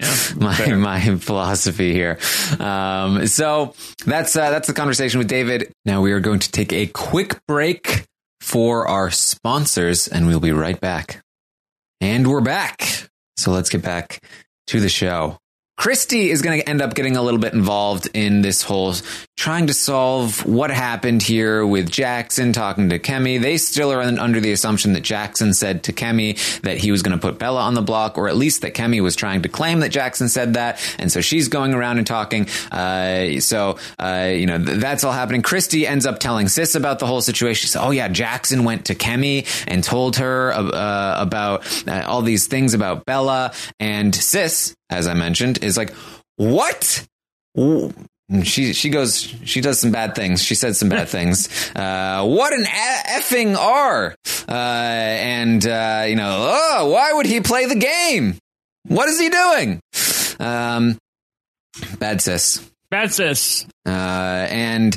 [0.00, 0.76] Yeah, my fair.
[0.76, 2.18] my philosophy here.
[2.60, 3.74] Um, so
[4.06, 5.72] that's uh, that's the conversation with David.
[5.84, 8.04] Now we are going to take a quick break
[8.40, 11.22] for our sponsors, and we'll be right back.
[12.00, 13.08] And we're back.
[13.36, 14.22] So let's get back
[14.68, 15.38] to the show.
[15.76, 18.94] Christie is going to end up getting a little bit involved in this whole
[19.36, 23.40] trying to solve what happened here with Jackson talking to Kemi.
[23.40, 27.18] They still are under the assumption that Jackson said to Kemi that he was going
[27.18, 29.80] to put Bella on the block, or at least that Kemi was trying to claim
[29.80, 30.80] that Jackson said that.
[30.98, 32.46] And so she's going around and talking.
[32.70, 35.42] Uh, so, uh, you know, th- that's all happening.
[35.42, 37.68] Christie ends up telling Sis about the whole situation.
[37.68, 42.46] Said, Oh yeah, Jackson went to Kemi and told her uh, about uh, all these
[42.46, 43.52] things about Bella.
[43.80, 45.92] And Sis, as I mentioned, is like,
[46.36, 47.06] what?
[48.42, 50.42] She she goes she does some bad things.
[50.42, 51.48] She said some bad things.
[51.76, 54.14] Uh, what an a- effing R!
[54.48, 58.38] Uh, and uh, you know, oh, why would he play the game?
[58.86, 59.80] What is he doing?
[60.40, 60.98] Um,
[61.98, 62.68] bad sis.
[62.90, 63.66] Bad sis.
[63.86, 63.90] Uh,
[64.50, 64.96] and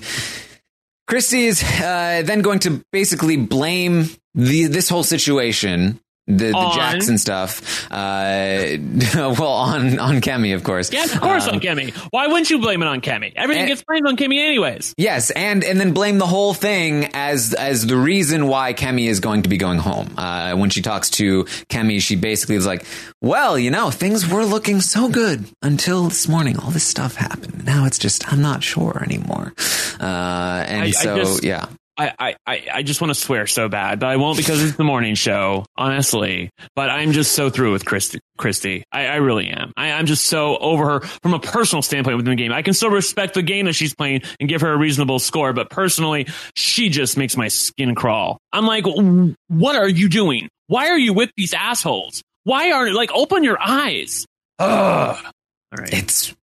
[1.08, 6.00] Christie is uh, then going to basically blame the this whole situation.
[6.28, 6.76] The, the On?
[6.76, 7.96] Jackson stuff, uh,
[9.16, 10.92] well, on on Kemi, of course.
[10.92, 11.94] Yes, of course Um, on Kemi.
[12.12, 13.32] Why wouldn't you blame it on Kemi?
[13.36, 14.94] Everything And- gets blamed on Kemi anyways.
[14.98, 19.22] Yes, and and then blame the whole thing as as the reason why Kemi is
[19.22, 20.14] going to be going home.
[20.18, 22.86] Uh, when she talks to Kemi, she basically is like,
[23.22, 26.58] "Well, you know, things were looking so good until this morning.
[26.60, 27.64] All this stuff happened.
[27.66, 29.54] Now it's just I'm not sure anymore."
[30.00, 30.04] Uh,
[30.68, 34.00] and I- I so, just- yeah, I, I, I, just want to swear so bad,
[34.00, 36.52] but I won't because it's the morning show, honestly.
[36.76, 38.20] But I'm just so through with Christie.
[38.38, 38.84] Christie.
[38.92, 39.74] I, I really am.
[39.76, 42.54] I, I'm just so over her from a personal standpoint within the game.
[42.54, 45.54] I can still respect the game that she's playing and give her a reasonable score,
[45.54, 48.38] but personally, she just makes my skin crawl.
[48.54, 48.86] I'm like,
[49.48, 50.50] what are you doing?
[50.68, 52.22] Why are you with these assholes?
[52.44, 54.26] Why aren't like open your eyes?
[54.60, 55.18] Ugh.
[55.72, 55.94] All right.
[55.94, 56.36] it's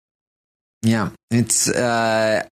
[0.82, 1.68] yeah, it's.
[1.68, 2.46] Uh,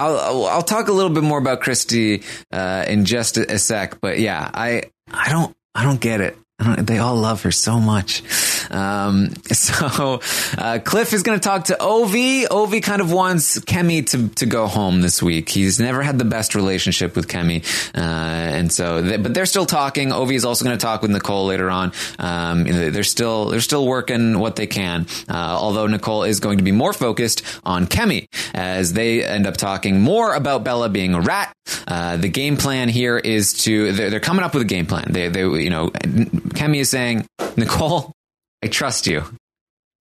[0.00, 4.18] I'll, I'll talk a little bit more about Christie uh, in just a, sec, but
[4.18, 6.36] yeah, I I don't I don't get it.
[6.58, 8.22] Don't, they all love her so much.
[8.70, 10.20] Um, so
[10.58, 12.46] uh, Cliff is going to talk to Ovi.
[12.46, 15.48] Ovi kind of wants Kemi to to go home this week.
[15.48, 19.66] He's never had the best relationship with Kemi, uh, and so they, but they're still
[19.66, 20.10] talking.
[20.10, 21.92] Ovi is also going to talk with Nicole later on.
[22.18, 25.06] Um, they're still they're still working what they can.
[25.28, 29.56] Uh, although Nicole is going to be more focused on Kemi as they end up
[29.56, 31.54] talking more about Bella being a rat.
[31.86, 35.06] Uh, the game plan here is to they're, they're coming up with a game plan.
[35.10, 38.12] They they you know Kemi is saying Nicole,
[38.62, 39.24] I trust you.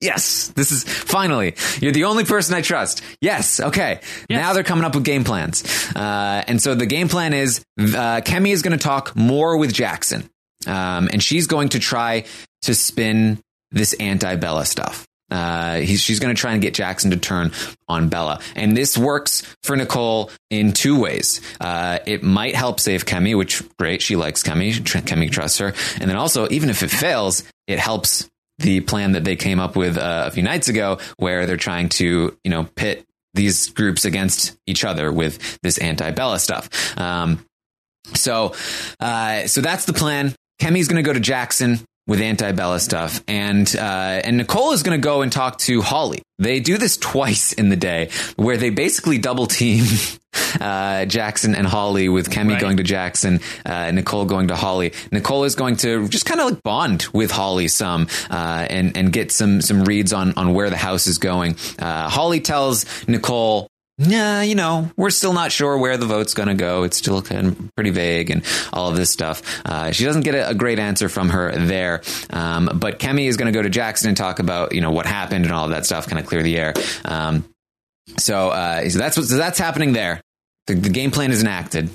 [0.01, 3.01] Yes, this is finally you're the only person I trust.
[3.19, 3.99] Yes, okay.
[4.29, 8.21] Now they're coming up with game plans, uh, and so the game plan is uh,
[8.23, 10.29] Kemi is going to talk more with Jackson,
[10.67, 12.23] um, and she's going to try
[12.61, 13.41] to spin
[13.71, 15.05] this anti Bella stuff.
[15.29, 17.51] Uh, he's, she's going to try and get Jackson to turn
[17.87, 18.39] on Bella.
[18.55, 21.39] And this works for Nicole in two ways.
[21.61, 24.01] Uh, it might help save Kemi, which great.
[24.01, 24.73] She likes Kemi.
[24.73, 25.73] Kemi trusts her.
[25.99, 28.27] And then also, even if it fails, it helps
[28.59, 31.89] the plan that they came up with uh, a few nights ago where they're trying
[31.89, 36.97] to, you know, pit these groups against each other with this anti-Bella stuff.
[36.97, 37.45] Um,
[38.15, 38.53] so,
[38.99, 40.35] uh, so that's the plan.
[40.61, 43.79] Kemi's going to go to Jackson with anti-Bella stuff, and uh,
[44.23, 46.21] and Nicole is going to go and talk to Holly.
[46.39, 49.85] They do this twice in the day, where they basically double team
[50.59, 52.61] uh, Jackson and Holly, with Kemi Right.
[52.61, 54.93] going to Jackson, uh, Nicole going to Holly.
[55.11, 59.13] Nicole is going to just kind of like bond with Holly some, uh, and and
[59.13, 61.55] get some some reads on on where the house is going.
[61.77, 63.67] Uh, Holly tells Nicole
[64.01, 66.83] yeah, you know, we're still not sure where the vote's going to go.
[66.83, 69.41] It's still pretty vague and all of this stuff.
[69.65, 72.01] Uh, she doesn't get a, a great answer from her there.
[72.29, 75.05] Um, but Kemi is going to go to Jackson and talk about, you know, what
[75.05, 76.73] happened and all of that stuff, kind of clear the air.
[77.03, 77.43] Um,
[78.17, 80.21] so, uh, so that's what, so that's happening there.
[80.67, 81.89] The, the game plan is enacted.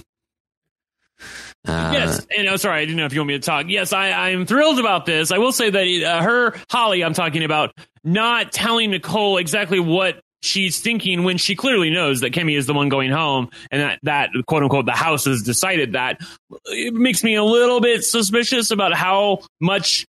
[1.66, 3.66] Uh, Yes, and oh, sorry, I didn't know if you want me to talk.
[3.68, 5.32] Yes, I, I'm thrilled about this.
[5.32, 10.20] I will say that uh, her Holly, I'm talking about, not telling Nicole exactly what
[10.44, 13.98] she's thinking when she clearly knows that Kemi is the one going home, and that
[14.02, 16.20] that quote unquote the house has decided that.
[16.66, 20.06] It makes me a little bit suspicious about how much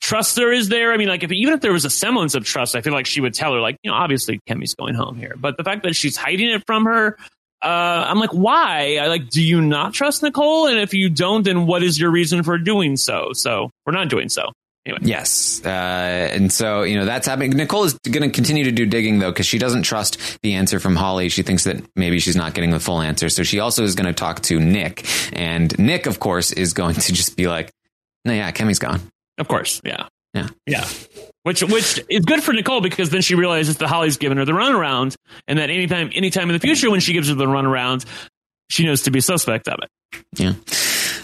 [0.00, 0.92] trust there is there.
[0.92, 3.06] I mean, like if even if there was a semblance of trust, I feel like
[3.06, 5.82] she would tell her, like you know, obviously Kemi's going home here, but the fact
[5.84, 7.16] that she's hiding it from her
[7.62, 8.98] uh, I'm like, why?
[9.02, 10.68] I like, do you not trust Nicole?
[10.68, 13.32] And if you don't, then what is your reason for doing so?
[13.32, 14.52] So we're not doing so.
[14.88, 15.00] Anyway.
[15.02, 15.60] Yes.
[15.64, 17.50] Uh, and so, you know, that's happening.
[17.50, 20.80] Nicole is going to continue to do digging, though, because she doesn't trust the answer
[20.80, 21.28] from Holly.
[21.28, 23.28] She thinks that maybe she's not getting the full answer.
[23.28, 25.06] So she also is going to talk to Nick.
[25.34, 27.70] And Nick, of course, is going to just be like,
[28.24, 29.00] no, yeah, Kemi's gone.
[29.36, 30.48] Of course, yeah, Yeah.
[30.66, 30.86] yeah.
[31.44, 34.52] Which which is good for Nicole because then she realizes that Holly's giving her the
[34.52, 35.14] runaround,
[35.46, 38.04] and that anytime anytime in the future when she gives her the runaround,
[38.68, 40.22] she knows to be suspect of it.
[40.36, 40.54] Yeah.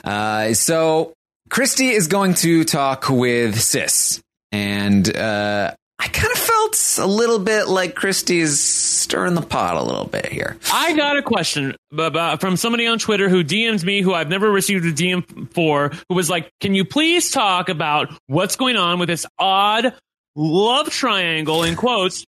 [0.05, 1.13] Uh, so
[1.55, 4.21] Christie is going to talk with Sis.
[4.51, 9.83] And uh, I kind of felt a little bit like Christie's stirring the pot a
[9.85, 10.57] little bit here.
[10.73, 14.85] I got a question from somebody on Twitter who DMs me, who I've never received
[14.85, 19.09] a DM for, who was like, "Can you please talk about what's going on with
[19.09, 19.95] this odd
[20.35, 22.25] love triangle in quotes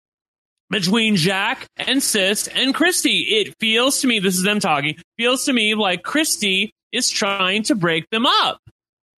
[0.69, 3.21] between Jack and Sis and Christie?
[3.21, 7.63] It feels to me, this is them talking, feels to me like Christie is trying
[7.63, 8.59] to break them up."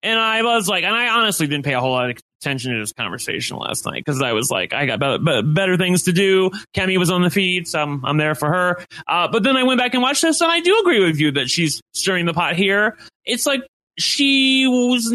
[0.05, 2.79] And I was like, and I honestly didn't pay a whole lot of attention to
[2.79, 6.13] this conversation last night because I was like, I got be- be- better things to
[6.13, 6.51] do.
[6.75, 8.85] Kemi was on the feed, so I'm, I'm there for her.
[9.07, 11.31] Uh, but then I went back and watched this, and I do agree with you
[11.31, 12.97] that she's stirring the pot here.
[13.25, 13.61] It's like
[13.97, 15.11] she was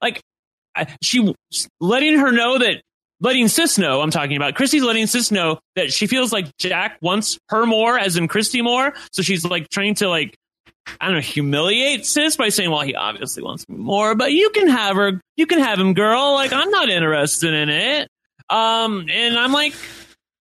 [0.00, 0.22] like,
[1.02, 1.34] she
[1.80, 2.82] letting her know that.
[3.22, 4.54] Letting Sis know, I'm talking about.
[4.54, 8.62] Christie's letting Sis know that she feels like Jack wants her more, as in Christie
[8.62, 8.94] more.
[9.12, 10.38] So she's like trying to like
[11.00, 14.68] I don't know, humiliate sis by saying, well, he obviously wants more, but you can
[14.68, 16.34] have her, you can have him, girl.
[16.34, 18.08] Like, I'm not interested in it.
[18.48, 19.74] Um, and I'm like,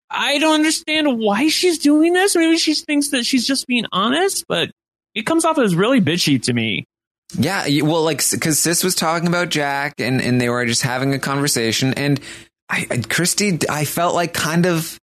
[0.09, 2.35] I don't understand why she's doing this.
[2.35, 4.71] Maybe she thinks that she's just being honest, but
[5.13, 6.85] it comes off as really bitchy to me.
[7.37, 11.13] Yeah, well, like because Sis was talking about Jack, and and they were just having
[11.13, 12.19] a conversation, and
[12.69, 14.98] I, I Christie, I felt like kind of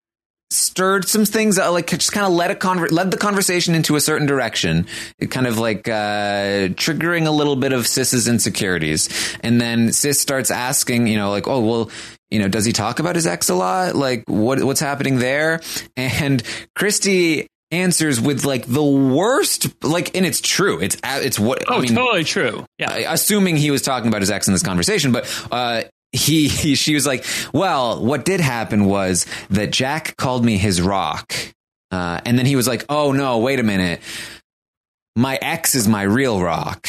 [0.51, 3.95] stirred some things, uh, like just kind of led a conver- led the conversation into
[3.95, 4.85] a certain direction,
[5.17, 9.09] it kind of like uh, triggering a little bit of Sis's insecurities,
[9.41, 11.91] and then Sis starts asking, you know, like, oh well.
[12.33, 13.93] You know, does he talk about his ex a lot?
[13.93, 15.59] Like, what what's happening there?
[15.97, 16.41] And
[16.77, 20.79] Christie answers with like the worst, like, and it's true.
[20.79, 22.65] It's it's what Oh, I mean, totally true.
[22.77, 23.11] Yeah.
[23.11, 25.81] assuming he was talking about his ex in this conversation, but uh,
[26.11, 30.81] he, he she was like, "Well, what did happen was that Jack called me his
[30.81, 31.33] rock."
[31.91, 34.01] Uh, and then he was like, "Oh no, wait a minute.
[35.15, 36.87] My ex is my real rock.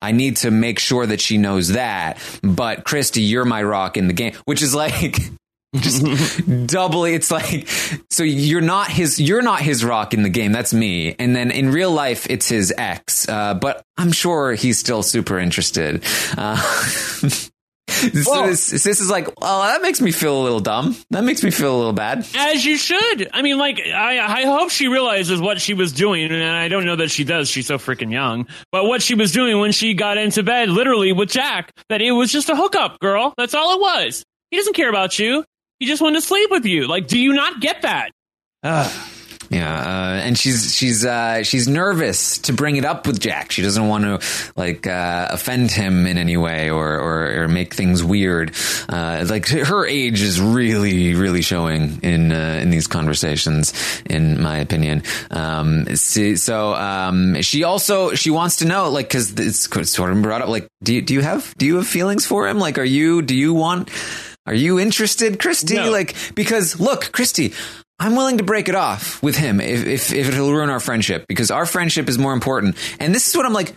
[0.00, 2.18] I need to make sure that she knows that.
[2.42, 5.18] But Christie, you're my rock in the game." Which is like
[5.76, 6.02] just
[6.66, 7.68] doubly it's like
[8.10, 11.50] so you're not his you're not his rock in the game that's me and then
[11.50, 16.02] in real life it's his ex uh, but i'm sure he's still super interested
[16.38, 16.56] uh,
[17.98, 21.24] so Well- this, this is like oh that makes me feel a little dumb that
[21.24, 23.28] makes me feel a little bad As you should.
[23.32, 26.84] I mean, like, I, I hope she realizes what she was doing, and I don't
[26.84, 27.48] know that she does.
[27.48, 28.46] She's so freaking young.
[28.72, 32.12] But what she was doing when she got into bed, literally with Jack, that it
[32.12, 33.34] was just a hookup, girl.
[33.36, 34.24] That's all it was.
[34.50, 35.44] He doesn't care about you.
[35.78, 36.86] He just wanted to sleep with you.
[36.86, 38.10] Like, do you not get that?
[39.50, 43.50] Yeah, uh, and she's she's uh, she's nervous to bring it up with Jack.
[43.50, 44.20] She doesn't want to
[44.56, 48.54] like uh, offend him in any way or or, or make things weird.
[48.88, 53.72] Uh, like her age is really really showing in uh, in these conversations,
[54.04, 55.02] in my opinion.
[55.30, 60.20] Um, see, so um, she also she wants to know like because it's sort of
[60.20, 62.58] brought up like do you, do you have do you have feelings for him?
[62.58, 63.88] Like are you do you want
[64.46, 65.76] are you interested, Christie?
[65.76, 65.90] No.
[65.90, 67.52] Like because look, Christie.
[67.98, 71.26] I'm willing to break it off with him if, if, if it'll ruin our friendship
[71.26, 72.76] because our friendship is more important.
[73.00, 73.74] And this is what I'm like.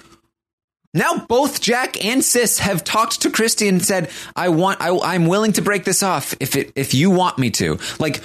[0.93, 5.25] Now both Jack and Sis have talked to Christie and said, I want, I, I'm
[5.25, 7.79] willing to break this off if it, if you want me to.
[7.97, 8.21] Like,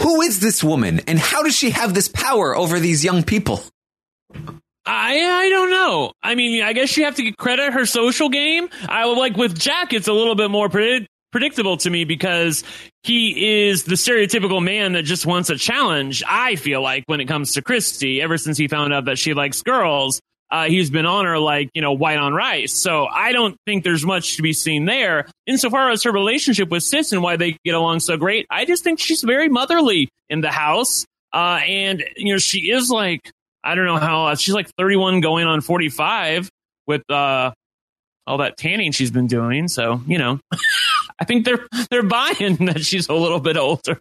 [0.00, 3.62] who is this woman and how does she have this power over these young people?
[4.86, 6.12] I I don't know.
[6.22, 8.70] I mean, I guess you have to credit her social game.
[8.88, 12.64] I like with Jack, it's a little bit more predi- predictable to me because
[13.02, 16.22] he is the stereotypical man that just wants a challenge.
[16.28, 19.34] I feel like when it comes to Christie, ever since he found out that she
[19.34, 22.72] likes girls, uh, he's been on her like you know white on rice.
[22.72, 25.28] So I don't think there's much to be seen there.
[25.46, 28.82] Insofar as her relationship with Sis and why they get along so great, I just
[28.82, 31.04] think she's very motherly in the house.
[31.32, 33.30] Uh, and you know she is like
[33.62, 36.48] I don't know how she's like 31 going on 45
[36.86, 37.52] with uh,
[38.28, 39.68] all that tanning she's been doing.
[39.68, 40.38] So you know,
[41.18, 44.00] I think they're they're buying that she's a little bit older.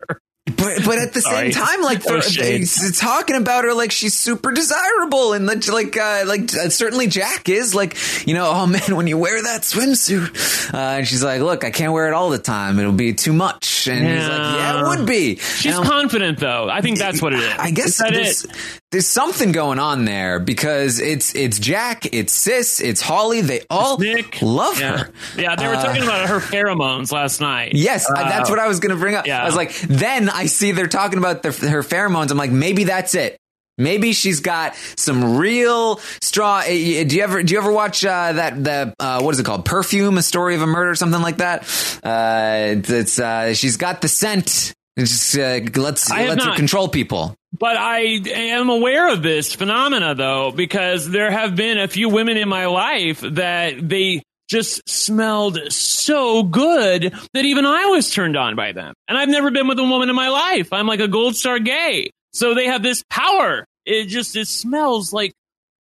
[0.55, 1.51] But but at the Sorry.
[1.51, 5.97] same time, like Oh, they're, talking about her like she's super desirable, and like like
[5.97, 9.63] uh, like uh, certainly Jack is like you know oh man when you wear that
[9.63, 13.13] swimsuit, uh, and she's like look I can't wear it all the time it'll be
[13.13, 15.35] too much, and he's like yeah it would be.
[15.35, 16.69] She's confident though.
[16.69, 17.53] I think that's what it is.
[17.59, 18.45] I guess Is that it?
[18.91, 23.41] There's something going on there because it's it's Jack, it's Sis, it's Holly.
[23.41, 24.41] They all Nick.
[24.41, 24.97] love Yeah.
[24.97, 25.09] her.
[25.37, 27.73] Yeah, they were Uh, talking about her pheromones last night.
[27.75, 29.27] Yes, Uh, that's what I was going to bring up.
[29.27, 29.41] yeah.
[29.41, 32.31] I was like, then I see they're talking about the, her pheromones.
[32.31, 33.37] I'm like, maybe that's it.
[33.79, 36.63] Maybe she's got some real straw.
[36.65, 39.45] eh, Do you ever do you ever watch uh, that the uh, what is it
[39.45, 39.65] called?
[39.65, 41.61] Perfume, a story of a murder, something like that.
[42.03, 44.73] Uh, it's uh, she's got the scent.
[44.97, 46.57] It's just uh, let's I let's not.
[46.57, 47.35] control people.
[47.57, 52.35] But I am aware of this phenomena though, because there have been a few women
[52.35, 58.55] in my life that they just smelled so good that even I was turned on
[58.55, 58.93] by them.
[59.07, 60.73] And I've never been with a woman in my life.
[60.73, 62.09] I'm like a gold star gay.
[62.33, 63.65] So they have this power.
[63.85, 65.33] It just, it smells like,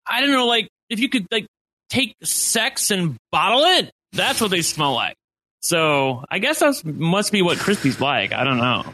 [0.07, 1.45] I don't know, like if you could like
[1.89, 5.15] take sex and bottle it, that's what they smell like.
[5.61, 8.33] So I guess that must be what Christie's like.
[8.33, 8.85] I don't know.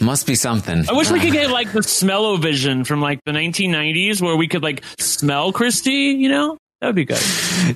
[0.00, 0.84] Must be something.
[0.88, 4.62] I wish we could get like the smell-o-vision from like the 1990s where we could
[4.62, 6.58] like smell Christie, you know?
[6.80, 7.22] That would be good.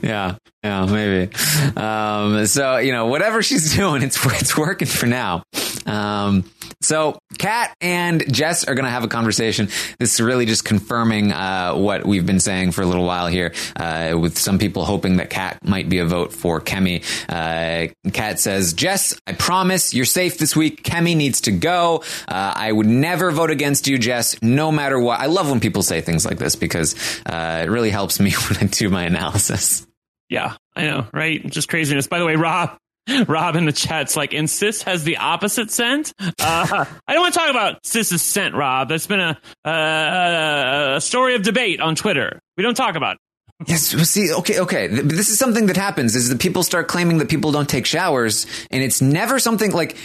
[0.02, 1.32] yeah, yeah, maybe.
[1.76, 5.42] Um, so you know, whatever she's doing, it's it's working for now.
[5.86, 6.44] Um,
[6.80, 9.66] so Kat and Jess are going to have a conversation.
[9.98, 13.52] This is really just confirming uh, what we've been saying for a little while here,
[13.76, 17.02] uh, with some people hoping that Kat might be a vote for Kemi.
[17.28, 20.82] Uh, Kat says, "Jess, I promise you're safe this week.
[20.84, 22.04] Kemi needs to go.
[22.28, 25.82] Uh, I would never vote against you, Jess, no matter what." I love when people
[25.82, 26.94] say things like this because
[27.26, 29.86] uh, it really helps me when I do my analysis.
[30.28, 31.44] Yeah, I know, right?
[31.46, 32.06] Just craziness.
[32.06, 32.76] By the way, Rob,
[33.28, 36.12] Rob in the chat's like, and sis has the opposite scent.
[36.20, 38.88] Uh, I don't want to talk about sis's scent, Rob.
[38.88, 42.40] That's been a, a, a story of debate on Twitter.
[42.56, 43.20] We don't talk about it.
[43.66, 44.86] Yes, see, okay, okay.
[44.86, 48.46] This is something that happens is that people start claiming that people don't take showers,
[48.70, 49.96] and it's never something like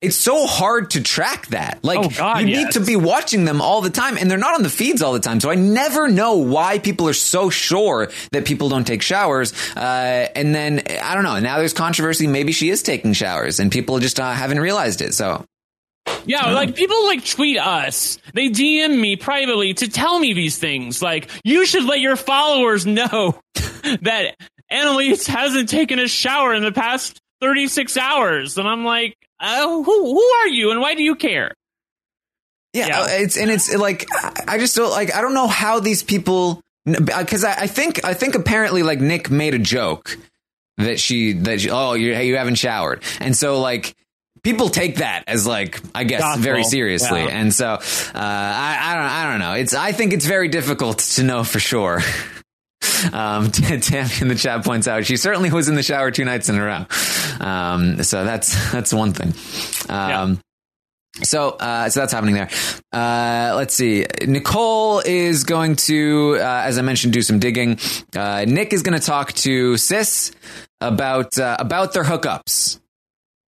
[0.00, 1.80] it's so hard to track that.
[1.82, 2.64] Like Oh, God, you yes.
[2.64, 5.12] need to be watching them all the time, and they're not on the feeds all
[5.12, 5.40] the time.
[5.40, 9.52] So I never know why people are so sure that people don't take showers.
[9.76, 11.40] Uh, and then I don't know.
[11.40, 12.26] Now there's controversy.
[12.28, 15.14] Maybe she is taking showers, and people just uh, haven't realized it.
[15.14, 15.44] So
[16.26, 18.18] Yeah, like people like tweet us.
[18.34, 21.02] They DM me privately to tell me these things.
[21.02, 23.40] Like, you should let your followers know
[24.02, 24.36] that
[24.70, 28.58] Analyse hasn't taken a shower in the past 36 hours.
[28.58, 31.54] And I'm like, oh, who, who are you and why do you care?
[32.72, 33.00] Yeah, Yeah.
[33.00, 36.02] uh, it's and it's like I- I just don't like I don't know how these
[36.02, 40.16] people because I, I think I think apparently like Nick made a joke
[40.76, 43.94] that she that she, oh you you haven't showered and so like
[44.42, 46.42] people take that as like I guess Gospel.
[46.42, 47.28] very seriously Yeah.
[47.30, 47.80] and so uh,
[48.14, 51.58] I I don't I don't know it's I think it's very difficult to know for
[51.60, 52.00] sure.
[53.12, 56.48] Um, Tammy in the chat points out she certainly was in the shower two nights
[56.48, 56.86] in a row.
[57.46, 59.34] Um, so that's that's one thing.
[59.88, 60.40] Um,
[61.22, 62.48] so, uh, so that's happening there.
[62.92, 64.06] Uh, let's see.
[64.26, 67.78] Nicole is going to, uh, as I mentioned, do some digging.
[68.14, 70.30] Uh, Nick is going to talk to Sis
[70.80, 72.78] about uh, about their hookups.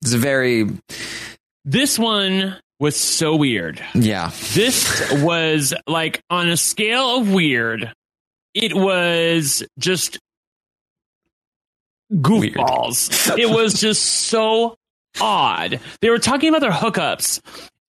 [0.03, 0.67] It's a very,
[1.65, 3.81] This one was so weird.
[3.95, 7.93] yeah, This was like on a scale of weird,
[8.61, 10.19] it was just
[12.13, 13.39] goofballs.
[13.39, 14.77] it was just so
[15.21, 15.81] odd.
[16.01, 17.41] They were talking about their hookups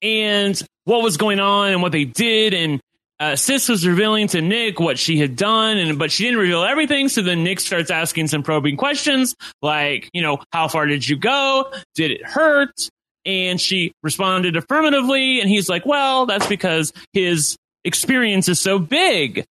[0.02, 2.82] and what was going on and what they did and
[3.22, 6.64] uh, Sis was revealing to Nick what she had done, and but she didn't reveal
[6.64, 7.08] everything.
[7.08, 11.18] So then Nick starts asking some probing questions, like, you know, how far did you
[11.18, 11.72] go?
[11.94, 12.90] Did it hurt?
[13.24, 19.46] And she responded affirmatively, and he's like, well, that's because his experience is so big.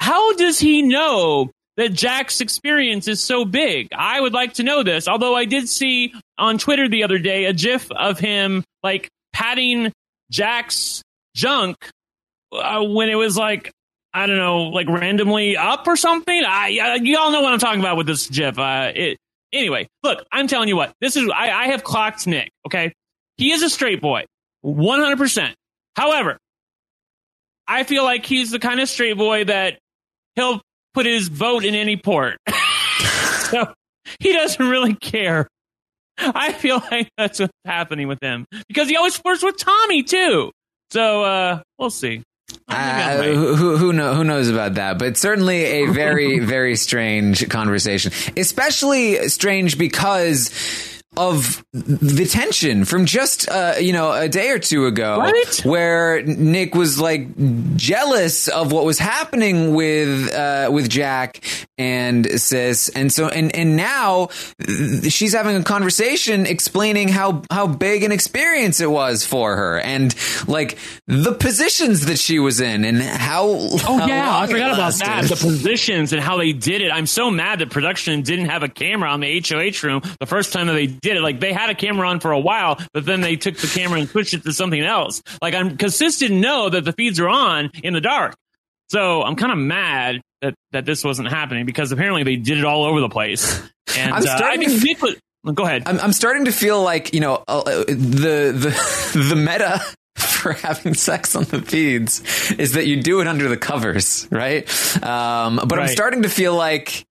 [0.00, 3.88] How does he know that Jack's experience is so big?
[3.96, 5.08] I would like to know this.
[5.08, 9.92] Although I did see on Twitter the other day a GIF of him like patting
[10.30, 11.02] Jack's
[11.34, 11.76] junk
[12.52, 13.72] uh, when it was like
[14.16, 16.42] I don't know, like randomly up or something.
[16.42, 18.58] I uh, you all know what I'm talking about with this GIF.
[18.58, 19.18] Uh, it
[19.52, 19.86] anyway.
[20.02, 20.92] Look, I'm telling you what.
[21.02, 22.50] This is I, I have clocked Nick.
[22.66, 22.94] Okay,
[23.36, 24.24] he is a straight boy,
[24.62, 25.18] 100.
[25.18, 25.54] percent
[25.96, 26.38] However,
[27.68, 29.78] I feel like he's the kind of straight boy that
[30.36, 30.60] he'll
[30.94, 32.38] put his vote in any port.
[33.50, 33.72] so
[34.20, 35.48] he doesn't really care.
[36.18, 40.50] I feel like that's what's happening with him because he always flirts with Tommy too.
[40.90, 42.22] So uh, we'll see.
[42.68, 44.98] Uh, who who know who knows about that?
[44.98, 50.50] But certainly a very very strange conversation, especially strange because
[51.16, 55.60] of the tension from just uh, you know a day or two ago, Right.
[55.64, 57.28] where Nick was like
[57.76, 61.44] jealous of what was happening with uh, with Jack
[61.78, 64.28] and Sis, and so and and now
[65.08, 70.14] she's having a conversation explaining how how big an experience it was for her, and
[70.46, 75.24] like the positions that she was in, and how Oh yeah, I forgot about that.
[75.24, 76.90] The positions and how they did it.
[76.90, 80.52] I'm so mad that production didn't have a camera on the HOH room the first
[80.52, 81.20] time that they did it.
[81.20, 84.00] Like they had a camera on for a while, but then they took the camera
[84.00, 85.22] and pushed it to something else.
[85.40, 88.34] Like I'm because Sis didn't know that the feeds are on in the dark.
[88.88, 92.64] So I'm kind of mad that that this wasn't happening because apparently they did it
[92.64, 93.62] all over the place.
[93.96, 95.54] And I'm uh, I starting think to- was.
[95.54, 95.84] Go ahead.
[95.86, 99.80] I'm, I'm starting to feel like you know uh, uh, the the the meta
[100.16, 102.20] for having sex on the feeds
[102.58, 104.68] is that you do it under the covers, right?
[105.02, 107.06] Um, but I'm starting to feel like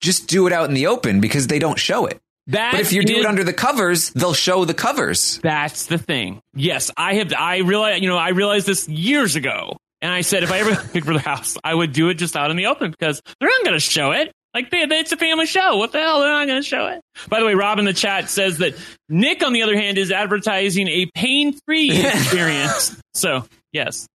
[0.00, 2.18] just do it out in the open because they don't show it.
[2.48, 5.38] That But if you do is- it under the covers, they'll show the covers.
[5.42, 6.40] That's the thing.
[6.54, 7.32] Yes, I have.
[7.36, 8.00] I realize.
[8.00, 11.12] You know, I realized this years ago, and I said if I ever had for
[11.12, 13.74] the house, I would do it just out in the open because they're not going
[13.76, 14.32] to show it.
[14.54, 15.76] Like they, they- it's a family show.
[15.76, 16.20] What the hell?
[16.20, 17.00] They're not going to show it.
[17.28, 18.74] By the way, Rob in the chat says that
[19.08, 22.96] Nick, on the other hand, is advertising a pain-free experience.
[23.12, 24.06] so yes,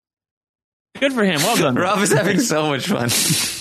[0.99, 1.41] good for him.
[1.41, 1.74] Well done.
[1.74, 3.09] Rob is having so much fun.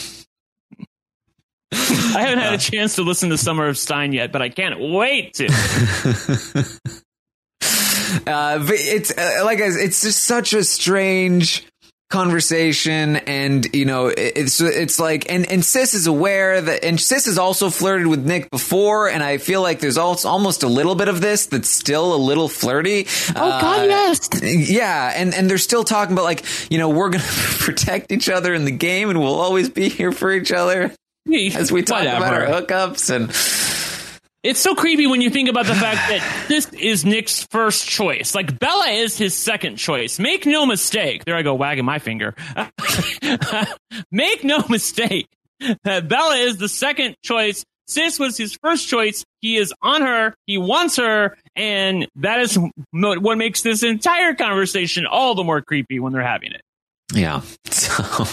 [2.16, 4.80] I haven't had a chance to listen to Summer of Stein yet, but I can't
[4.80, 5.50] wait to.
[8.26, 11.64] Uh, but it's uh, like it's just such a strange
[12.10, 17.28] conversation and you know it's it's like and and sis is aware that and sis
[17.28, 20.96] has also flirted with nick before and i feel like there's also almost a little
[20.96, 23.06] bit of this that's still a little flirty
[23.36, 24.28] oh God, yes.
[24.42, 28.56] yeah and and they're still talking about like you know we're gonna protect each other
[28.56, 30.92] in the game and we'll always be here for each other
[31.56, 33.30] as we talk about our hookups and
[34.42, 38.34] It's so creepy when you think about the fact that this is Nick's first choice.
[38.34, 40.18] Like Bella is his second choice.
[40.18, 41.26] Make no mistake.
[41.26, 42.36] There I go wagging my finger.
[44.12, 45.28] Make no mistake
[45.84, 47.66] that Bella is the second choice.
[47.88, 49.26] Sis was his first choice.
[49.42, 50.36] He is on her.
[50.46, 51.36] He wants her.
[51.56, 52.58] And that is
[52.92, 56.62] what makes this entire conversation all the more creepy when they're having it.
[57.14, 57.42] Yeah.
[57.72, 58.26] So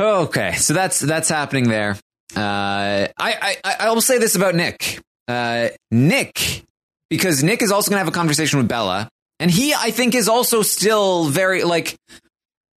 [0.00, 1.96] okay, so that's that's happening there.
[2.34, 5.00] Uh, I, I I will say this about Nick.
[5.28, 6.64] Uh, Nick,
[7.08, 10.14] because Nick is also going to have a conversation with Bella, and he I think
[10.14, 11.96] is also still very like.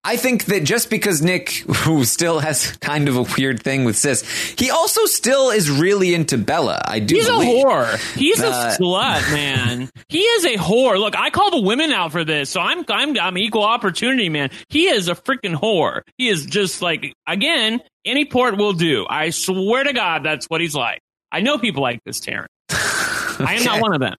[0.06, 3.95] I think that just because Nick, who still has kind of a weird thing with
[3.95, 4.22] sis,
[4.58, 6.82] he also still is really into Bella.
[6.86, 7.16] I do.
[7.16, 8.18] He's a whore.
[8.18, 9.89] He's a Uh, slut, man.
[10.10, 10.99] He is a whore.
[10.99, 14.49] Look, I call the women out for this, so I'm I'm I'm equal opportunity, man.
[14.68, 16.01] He is a freaking whore.
[16.18, 19.06] He is just like again, any port will do.
[19.10, 20.99] I swear to God, that's what he's like.
[21.32, 22.47] I know people like this, Taran.
[22.70, 24.16] I am not one of them.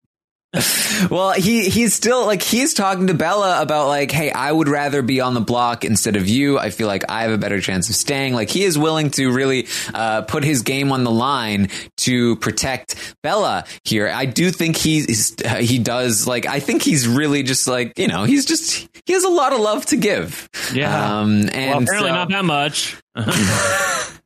[1.11, 5.03] Well, he he's still like he's talking to Bella about like, hey, I would rather
[5.03, 6.57] be on the block instead of you.
[6.59, 8.33] I feel like I have a better chance of staying.
[8.35, 13.17] Like he is willing to really uh, put his game on the line to protect
[13.23, 14.09] Bella here.
[14.09, 18.07] I do think he is, he does like I think he's really just like you
[18.09, 20.49] know he's just he has a lot of love to give.
[20.73, 21.19] Yeah.
[21.21, 22.97] Um, and Well, apparently so- not that much.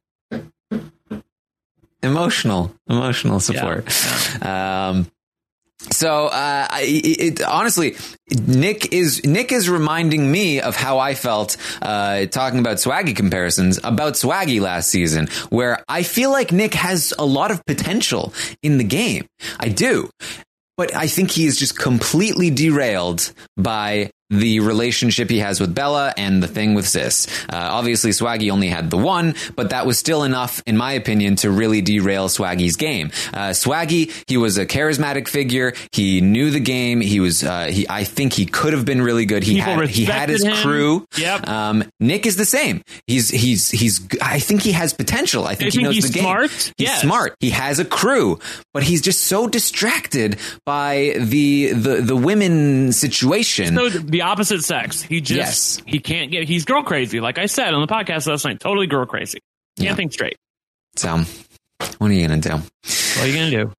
[2.03, 3.85] emotional emotional support
[4.45, 5.11] um
[5.93, 7.97] so uh I, it, honestly
[8.31, 13.79] nick is nick is reminding me of how i felt uh talking about swaggy comparisons
[13.85, 18.79] about swaggy last season where i feel like nick has a lot of potential in
[18.79, 19.27] the game.
[19.59, 20.11] I do.
[20.77, 26.13] But I think he is just completely derailed by the relationship he has with Bella
[26.17, 27.27] and the thing with Sis.
[27.49, 31.37] Uh, obviously, Swaggy only had the one, but that was still enough, in my opinion,
[31.37, 33.11] to really derail Swaggy's game.
[33.33, 35.73] Uh, Swaggy, he was a charismatic figure.
[35.93, 37.01] He knew the game.
[37.01, 39.43] He was, uh, he, I think he could have been really good.
[39.43, 40.57] He People had, he had his him.
[40.57, 41.07] crew.
[41.17, 41.49] Yep.
[41.49, 42.83] Um, Nick is the same.
[43.07, 45.47] He's, he's, he's, I think he has potential.
[45.47, 46.23] I think You he think knows he's the game.
[46.25, 46.51] smart?
[46.51, 47.01] He's Yes.
[47.03, 47.35] smart.
[47.41, 48.39] He has a crew,
[48.75, 53.75] but he's just so distracted by the the the women situation.
[53.77, 53.89] So
[54.19, 55.01] the opposite sex.
[55.03, 55.83] He just Yes.
[55.87, 56.49] he can't get.
[56.49, 57.21] He's girl crazy.
[57.21, 59.39] Like I said on the podcast last night, totally girl crazy.
[59.77, 59.95] Can't Yeah.
[59.95, 60.37] think straight.
[60.97, 61.23] So,
[61.99, 62.51] what are you gonna do?
[62.51, 63.73] What are you gonna do?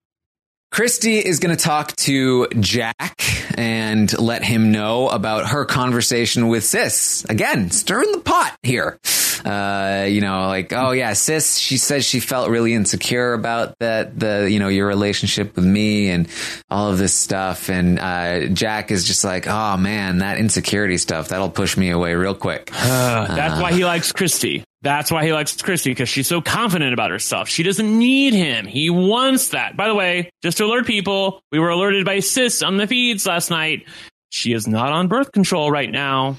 [0.71, 3.21] Christie is going to talk to Jack
[3.55, 7.25] and let him know about her conversation with Sis.
[7.27, 8.99] Again, stirring the pot here.
[9.43, 14.19] Uh, you know, like, oh yeah, Sis, she says she felt really insecure about that,
[14.19, 16.27] the, you know, your relationship with me and
[16.69, 17.69] all of this stuff.
[17.69, 22.13] And, uh, Jack is just like, oh man, that insecurity stuff, that'll push me away
[22.15, 22.69] real quick.
[22.73, 24.63] Uh, that's why he likes Christie.
[24.81, 27.49] That's why he likes Christie because she's so confident about herself.
[27.49, 28.65] She doesn't need him.
[28.65, 29.75] He wants that.
[29.75, 33.25] By the way, just to alert people, we were alerted by Sis on the feeds
[33.25, 33.85] last night.
[34.29, 36.37] She is not on birth control right now.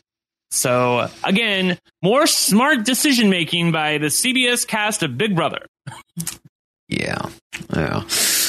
[0.51, 5.67] So again, more smart decision making by the CBS cast of Big Brother.
[6.91, 7.29] Yeah,
[7.73, 8.03] yeah.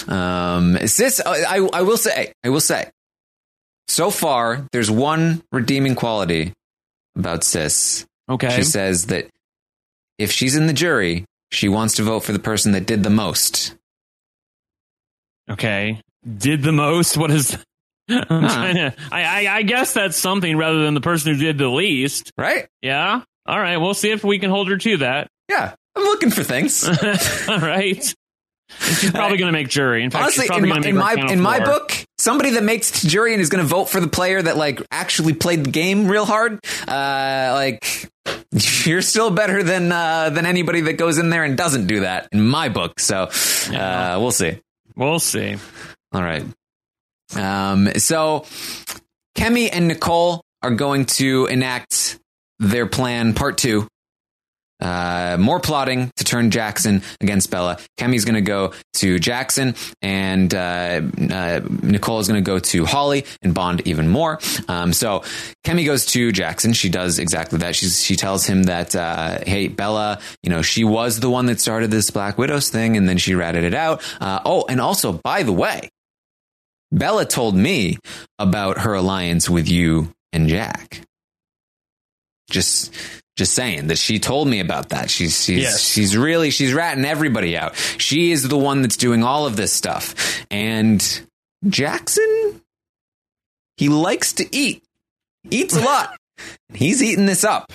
[0.08, 2.90] Um, sis, I, I will say, I will say,
[3.88, 6.52] so far there's one redeeming quality
[7.16, 8.04] about sis.
[8.28, 9.30] Okay, she says that
[10.22, 13.10] if she's in the jury, she wants to vote for the person that did the
[13.10, 13.76] most.
[15.50, 16.02] Okay,
[16.38, 17.18] did the most?
[17.18, 17.58] What is?
[18.10, 18.54] I'm huh.
[18.54, 18.96] trying to.
[19.12, 22.68] I, I I guess that's something rather than the person who did the least, right?
[22.82, 23.22] Yeah.
[23.46, 23.78] All right.
[23.78, 25.28] We'll see if we can hold her to that.
[25.50, 25.74] Yeah.
[25.96, 26.88] I'm looking for things.
[27.50, 28.14] All right.
[28.88, 30.04] And she's probably going to make jury.
[30.04, 33.42] In fact, honestly, in my in my, in my book, somebody that makes jury and
[33.42, 36.60] is going to vote for the player that like actually played the game real hard,
[36.88, 38.10] uh, like
[38.86, 42.30] you're still better than uh, than anybody that goes in there and doesn't do that.
[42.32, 43.30] In my book, so
[43.74, 44.60] uh, we'll see.
[44.96, 45.58] We'll see.
[46.14, 46.44] All right.
[47.36, 48.46] Um, so
[49.36, 52.20] Kemi and Nicole are going to enact
[52.60, 53.88] their plan part two
[54.82, 57.78] uh, more plotting to turn Jackson against Bella.
[58.00, 61.02] Kemi's going to go to Jackson, and uh,
[61.32, 64.40] uh, Nicole is going to go to Holly and bond even more.
[64.68, 65.24] Um, so
[65.66, 66.74] Kemi goes to Jackson.
[66.74, 67.76] She does exactly that.
[67.76, 71.92] She tells him that, uh, hey, Bella, you know, she was the one that started
[71.92, 74.02] this Black Widows thing, and then she ratted it out.
[74.20, 75.90] Uh, oh, and also, by the way,
[76.92, 77.98] Bella told me
[78.38, 81.02] about her alliance with you and Jack.
[82.50, 82.94] Just
[83.38, 85.10] just saying that she told me about that.
[85.10, 85.82] She's she's yes.
[85.82, 87.76] she's really she's ratting everybody out.
[87.98, 90.44] She is the one that's doing all of this stuff.
[90.52, 91.02] And
[91.68, 92.62] Jackson,
[93.78, 94.84] he likes to eat.
[95.50, 96.16] Eats a lot.
[96.74, 97.72] He's eating this up.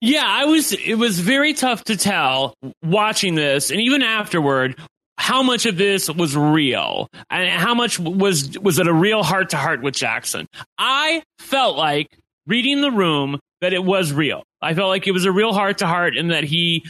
[0.00, 4.78] Yeah, I was it was very tough to tell watching this and even afterward
[5.18, 9.50] how much of this was real and how much was was it a real heart
[9.50, 10.46] to heart with Jackson.
[10.78, 12.08] I felt like
[12.46, 14.42] reading the room that it was real.
[14.60, 16.84] I felt like it was a real heart to heart and that he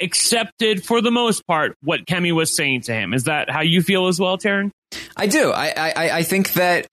[0.00, 3.12] accepted for the most part what Kemi was saying to him.
[3.12, 4.70] Is that how you feel as well, Taran?
[5.16, 5.50] I do.
[5.50, 6.86] I, I, I think that,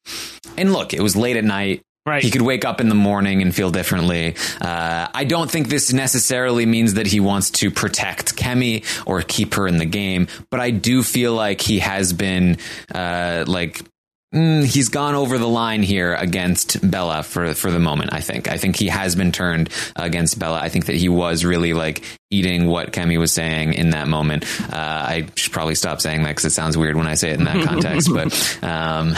[0.58, 1.82] and look, it was late at night.
[2.08, 2.22] Right.
[2.24, 4.36] He could wake up in the morning and feel differently.
[4.62, 9.56] Uh, I don't think this necessarily means that he wants to protect Kemi or keep
[9.56, 12.60] her in the game, but I do feel like he has been,
[12.94, 13.82] uh, like
[14.34, 18.12] Mm, he's gone over the line here against Bella for for the moment.
[18.12, 18.50] I think.
[18.50, 20.60] I think he has been turned against Bella.
[20.60, 24.44] I think that he was really like eating what Kemi was saying in that moment.
[24.62, 27.40] Uh, I should probably stop saying that because it sounds weird when I say it
[27.40, 28.10] in that context.
[28.12, 29.14] but um.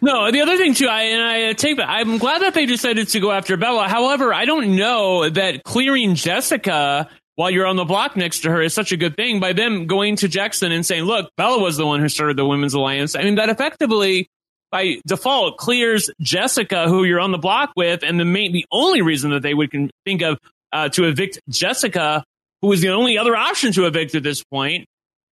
[0.00, 1.76] no, the other thing too, I and I take.
[1.76, 1.90] That.
[1.90, 3.88] I'm glad that they decided to go after Bella.
[3.88, 8.62] However, I don't know that clearing Jessica while you're on the block next to her
[8.62, 11.76] is such a good thing by them going to Jackson and saying, look, Bella was
[11.76, 13.16] the one who started the women's alliance.
[13.16, 14.28] I mean, that effectively
[14.74, 19.02] by default clears Jessica, who you're on the block with, and the main, the only
[19.02, 20.36] reason that they would can think of
[20.72, 22.24] uh, to evict Jessica,
[22.60, 24.86] who is the only other option to evict at this point,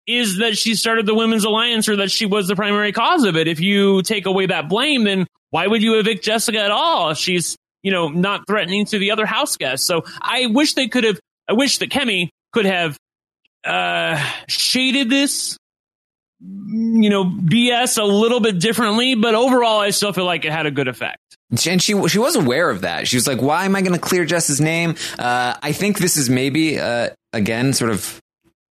[0.07, 3.36] is that she started the women's alliance or that she was the primary cause of
[3.36, 3.49] it.
[3.49, 7.14] If you take away that blame, then why would you evict Jessica at all?
[7.14, 9.84] She's you know not threatening to the other house guests.
[9.84, 11.18] So I wish they could have.
[11.49, 12.97] I wish that Kemi could have
[13.64, 15.59] uh, shaded this
[16.45, 20.66] you know, BS a little bit differently, but overall, I still feel like it had
[20.66, 21.18] a good effect.
[21.51, 23.07] And she she was aware of that.
[23.07, 26.16] She was like, "Why am I going to clear Jess's name?" Uh, I think this
[26.16, 28.22] is maybe uh, again sort of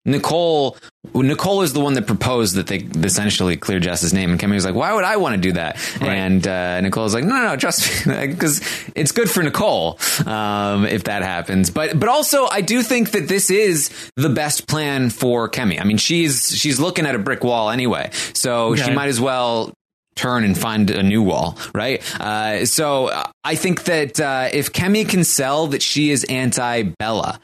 [0.06, 0.76] Nicole,
[1.14, 4.64] Nicole is the one that proposed that they essentially clear Jess's name, and Kemi was
[4.64, 6.10] like, "Why would I want to do that?" Right.
[6.10, 8.60] And uh, Nicole was like, "No, no, no, trust me, because
[8.94, 13.28] it's good for Nicole um, if that happens." But but also, I do think that
[13.28, 15.80] this is the best plan for Kemi.
[15.80, 18.82] I mean, she's she's looking at a brick wall anyway, so okay.
[18.82, 19.72] she might as well
[20.14, 22.02] turn and find a new wall, right?
[22.20, 23.10] Uh, so
[23.42, 27.40] I think that uh, if Kemi can sell that she is anti Bella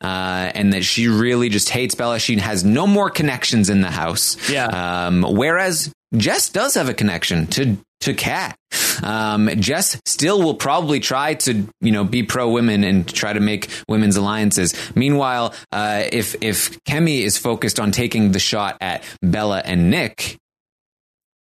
[0.00, 3.90] uh, and that she really just hates Bella, she has no more connections in the
[3.90, 4.36] house.
[4.50, 4.66] Yeah.
[4.66, 8.56] Um, whereas Jess does have a connection to to Kat.
[9.02, 13.40] Um, Jess still will probably try to, you know, be pro women and try to
[13.40, 14.74] make women's alliances.
[14.94, 20.36] Meanwhile, uh, if if Kemi is focused on taking the shot at Bella and Nick,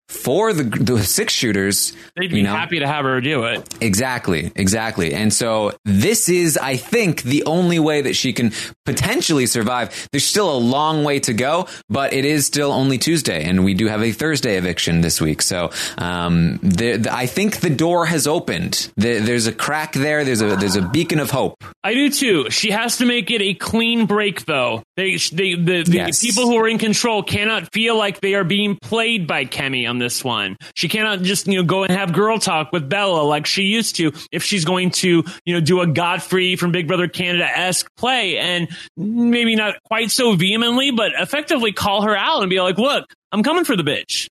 [0.09, 1.93] for the, the six shooters.
[2.17, 3.75] They'd be you know, happy to have her do it.
[3.79, 5.13] Exactly, exactly.
[5.13, 8.51] And so this is, I think, the only way that she can
[8.85, 10.09] potentially survive.
[10.11, 13.75] There's still a long way to go, but it is still only Tuesday, and we
[13.75, 15.41] do have a Thursday eviction this week.
[15.43, 18.91] So um, the, the, I think the door has opened.
[18.97, 20.25] The, there's a crack there.
[20.25, 21.63] There's a there's a beacon of hope.
[21.83, 22.49] I do too.
[22.49, 24.81] She has to make it a clean break, though.
[24.97, 26.21] They, they the, the Yes.
[26.21, 29.98] people who are in control cannot feel like they are being played by Kemi on
[29.99, 30.57] this one.
[30.75, 33.95] She cannot just you know go and have girl talk with Bella like she used
[33.97, 34.11] to.
[34.31, 38.37] If she's going to you know do a Godfrey from Big Brother Canada esque play,
[38.37, 43.05] and maybe not quite so vehemently, but effectively call her out and be like, "Look,
[43.31, 44.27] I'm coming for the bitch.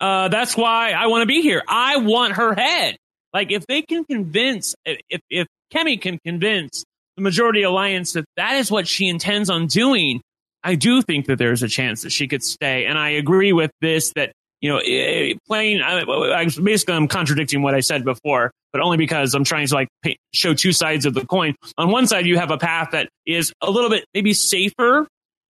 [0.00, 1.62] Uh, that's why I want to be here.
[1.68, 2.96] I want her head."
[3.32, 6.84] Like if they can convince, if if Kemi can convince
[7.16, 10.20] the majority alliance that that is what she intends on doing,
[10.62, 12.86] I do think that there's a chance that she could stay.
[12.86, 15.80] And I agree with this that you know eh, playing.
[15.82, 19.74] I, I basically I'm contradicting what I said before, but only because I'm trying to
[19.74, 21.54] like paint, show two sides of the coin.
[21.78, 25.06] On one side, you have a path that is a little bit maybe safer.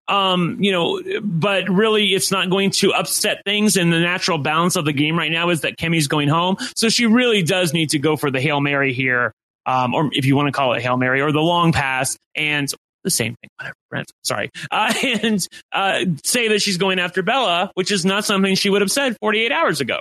[0.08, 4.74] Um, you know, but really it's not going to upset things and the natural balance
[4.74, 6.56] of the game right now is that Kemi's going home.
[6.74, 9.32] So she really does need to go for the Hail Mary here
[9.66, 12.68] um, or if you want to call it Hail Mary, or the long pass, and
[13.04, 14.92] the same thing, whatever, Brent, sorry, uh,
[15.22, 18.92] and uh, say that she's going after Bella, which is not something she would have
[18.92, 20.00] said 48 hours ago.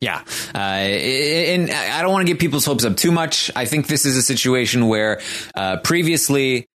[0.00, 0.22] Yeah.
[0.54, 3.50] Uh, and I don't want to get people's hopes up too much.
[3.56, 5.22] I think this is a situation where
[5.54, 6.66] uh, previously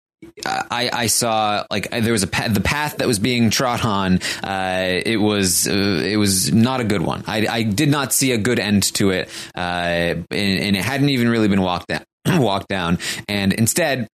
[0.45, 4.19] I, I saw like there was a path, the path that was being trod on.
[4.43, 7.23] Uh, it was uh, it was not a good one.
[7.27, 11.09] I, I did not see a good end to it, uh, and, and it hadn't
[11.09, 12.03] even really been walked down.
[12.39, 14.07] walked down, and instead.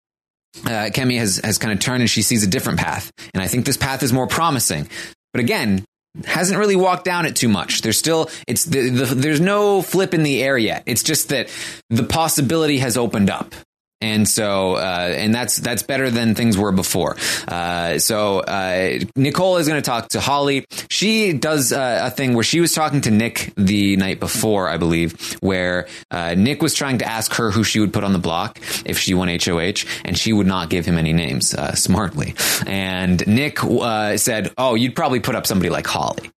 [0.63, 3.47] Uh, Kemi has has kind of turned and she sees a different path, and I
[3.47, 4.89] think this path is more promising.
[5.33, 5.83] But again,
[6.23, 7.81] hasn't really walked down it too much.
[7.81, 10.83] There's still it's the, the, there's no flip in the air yet.
[10.85, 11.49] It's just that
[11.89, 13.53] the possibility has opened up.
[14.01, 17.15] And so, uh, and that's that's better than things were before.
[17.47, 20.65] Uh, so uh, Nicole is going to talk to Holly.
[20.89, 24.75] She does uh, a thing where she was talking to Nick the night before, I
[24.75, 28.19] believe, where uh, Nick was trying to ask her who she would put on the
[28.19, 32.35] block if she won HOH, and she would not give him any names uh, smartly.
[32.67, 33.59] And Nick
[34.19, 36.31] said, "Oh, you'd probably put up somebody like Holly."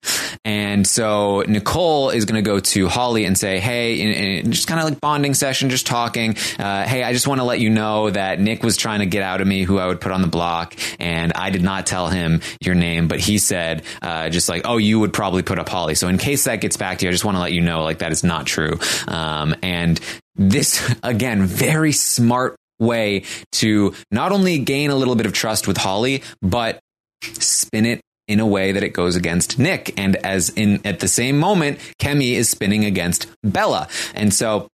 [0.44, 4.68] And so Nicole is going to go to Holly and say, "Hey, in, in just
[4.68, 6.34] kind of like bonding session, just talking.
[6.34, 9.40] hey, I just want to let you know that Nick was trying to get out
[9.40, 12.40] of me who I would put on the block, and I did not tell him
[12.60, 15.94] your name, but he said uh, just like, oh, you would probably put up Holly.
[15.94, 17.82] So in case that gets back to you, I just want to let you know
[17.82, 18.78] like that is not true.
[19.06, 20.00] Um, and
[20.36, 25.76] this again, very smart way to not only gain a little bit of trust with
[25.76, 26.78] Holly, but
[27.22, 29.98] spin it in a way that it goes against Nick.
[29.98, 33.88] And as in at the same moment, Kemi is spinning against Bella.
[34.14, 34.68] And so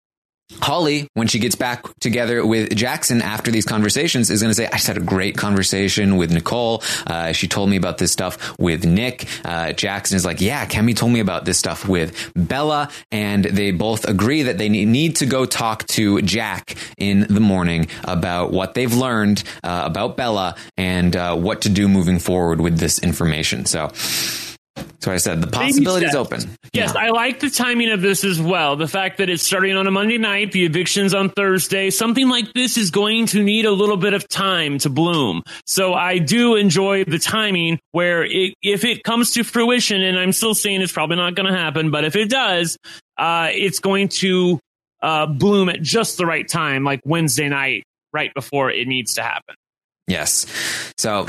[0.62, 4.68] Holly, when she gets back together with Jackson after these conversations, is going to say,
[4.68, 6.84] I just had a great conversation with Nicole.
[7.06, 9.28] Uh, she told me about this stuff with Nick.
[9.44, 12.90] Uh, Jackson is like, Yeah, Kemi told me about this stuff with Bella.
[13.12, 17.88] And they both agree that they need to go talk to Jack in the morning
[18.04, 22.78] about what they've learned uh, about Bella and uh, what to do moving forward with
[22.78, 23.66] this information.
[23.66, 23.92] So,
[25.00, 26.42] so I said the possibility is open.
[26.72, 27.02] Yes, Yeah.
[27.02, 28.76] I like the timing of this as well.
[28.76, 31.90] The fact that it's starting on a Monday night, the eviction's on Thursday.
[31.90, 35.44] Something like this is going to need a little bit of time to bloom.
[35.68, 40.32] So I do enjoy the timing where it, if it comes to fruition, and I'm
[40.32, 42.78] still saying it's probably not going to happen, but if it does,
[43.18, 44.60] uh, it's going to
[45.02, 49.22] uh, bloom at just the right time, like Wednesday night, right before it needs to
[49.22, 49.56] happen.
[50.08, 50.46] Yes.
[50.98, 51.28] So,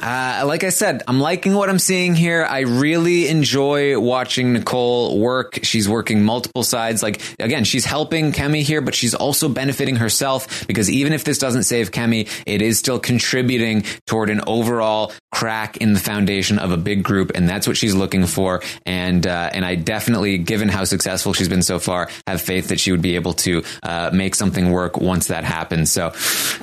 [0.00, 2.44] uh, like I said, I'm liking what I'm seeing here.
[2.44, 5.58] I really enjoy watching Nicole work.
[5.62, 7.02] She's working multiple sides.
[7.02, 11.38] Like, again, she's helping Kemi here, but she's also benefiting herself because even if this
[11.38, 16.70] doesn't save Kemi, it is still contributing toward an overall crack in the foundation of
[16.70, 17.32] a big group.
[17.34, 18.62] And that's what she's looking for.
[18.86, 22.78] And, uh, and I definitely, given how successful she's been so far, have faith that
[22.78, 25.90] she would be able to, uh, make something work once that happens.
[25.90, 26.12] So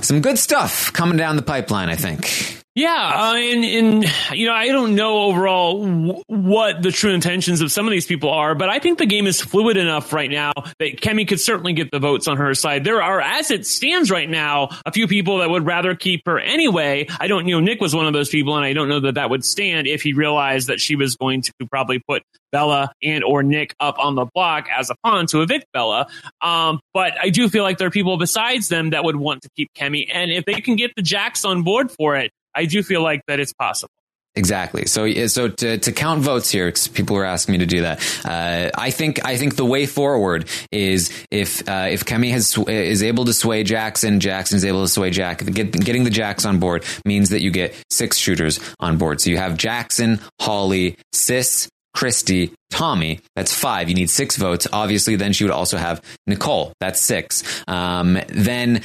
[0.02, 2.65] some good stuff coming down the pipeline, I think.
[2.76, 7.62] Yeah, uh, and, and you know, I don't know overall w- what the true intentions
[7.62, 10.30] of some of these people are, but I think the game is fluid enough right
[10.30, 12.84] now that Kemi could certainly get the votes on her side.
[12.84, 16.38] There are, as it stands right now, a few people that would rather keep her
[16.38, 17.08] anyway.
[17.18, 19.16] I don't, you know, Nick was one of those people, and I don't know that
[19.16, 23.24] that would stand if he realized that she was going to probably put Bella and
[23.24, 26.08] or Nick up on the block as a pawn to evict Bella.
[26.42, 29.50] Um, but I do feel like there are people besides them that would want to
[29.56, 32.32] keep Kemi, and if they can get the Jacks on board for it.
[32.56, 33.92] I do feel like that it's possible.
[34.38, 34.86] Exactly.
[34.86, 38.02] So, so to, to count votes here, because people were asking me to do that.
[38.26, 43.02] Uh, I think I think the way forward is if uh, if Kemi has is
[43.02, 45.46] able to sway Jackson, Jackson is able to sway Jack.
[45.46, 49.22] Get, getting the Jacks on board means that you get six shooters on board.
[49.22, 53.22] So you have Jackson, Holly, Sis, Christie, Tommy.
[53.38, 53.88] That's five.
[53.88, 54.68] You need six votes.
[54.74, 56.74] Obviously, then she would also have Nicole.
[56.82, 57.64] That's six.
[57.70, 58.82] Um, then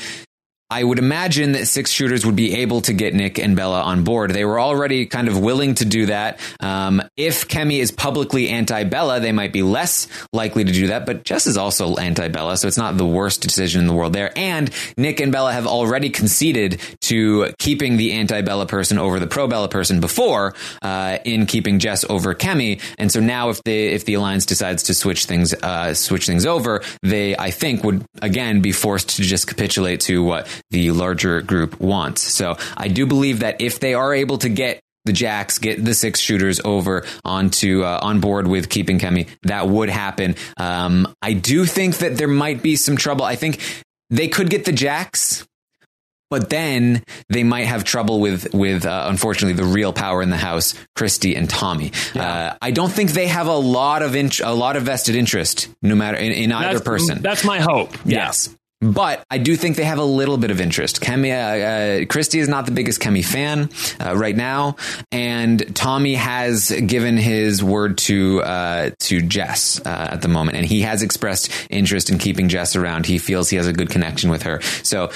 [0.71, 4.05] I would imagine that six shooters would be able to get Nick and Bella on
[4.05, 4.31] board.
[4.31, 6.39] They were already kind of willing to do that.
[6.61, 11.07] Um, if Kemi is publicly anti Bella, they might be less likely to do that.
[11.07, 14.13] But Jess is also anti Bella, so it's not the worst decision in the world
[14.13, 14.33] there.
[14.39, 19.27] And Nick and Bella have already conceded to keeping the anti Bella person over the
[19.27, 22.81] pro Bella person before uh, in keeping Jess over Kemi.
[22.97, 26.47] And so now, if the if the alliance decides to switch things uh, switch things
[26.47, 31.43] over, they I think would again be forced to just capitulate to what the larger
[31.43, 32.21] group wants.
[32.23, 35.95] So I do believe that if they are able to get the Jacks get the
[35.95, 39.29] six shooters over onto uh, on board with keeping Kemi.
[39.43, 40.37] That would happen.
[40.57, 43.25] Um, I do think that there might be some trouble.
[43.25, 43.61] I think
[44.11, 45.47] they could get the Jacks,
[46.29, 50.37] but then they might have trouble with with uh, unfortunately the real power in the
[50.37, 51.93] house, Christie and Tommy.
[52.15, 52.23] Yeah.
[52.23, 55.69] Uh, I don't think they have a lot of int- a lot of vested interest,
[55.83, 57.23] no matter in, in either that's, person.
[57.23, 57.97] That's my hope.
[58.05, 58.55] Yes.
[58.81, 61.03] But I do think they have a little bit of interest.
[61.03, 63.69] Kemi, uh, uh, Christie is not the biggest Kemi fan
[64.01, 64.77] uh, right now,
[65.13, 70.65] and Tommy has given his word to uh, to Jess uh, at the moment, and
[70.65, 73.05] he has expressed interest in keeping Jess around.
[73.05, 74.63] He feels he has a good connection with her.
[74.83, 75.11] So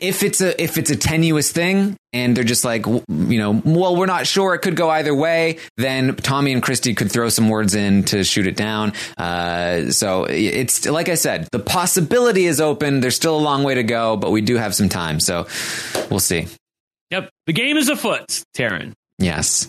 [0.00, 3.96] if it's a if it's a tenuous thing and they're just like you know well
[3.96, 7.48] we're not sure it could go either way then tommy and christie could throw some
[7.48, 8.92] words in to shoot it down.
[9.16, 13.00] Uh, so it's like i said the possibility is open.
[13.00, 15.20] There's still a long way to go but we do have some time.
[15.20, 15.46] So
[16.10, 16.48] we'll see.
[17.10, 17.30] Yep.
[17.46, 18.92] The game is afoot taran.
[19.18, 19.66] Yes.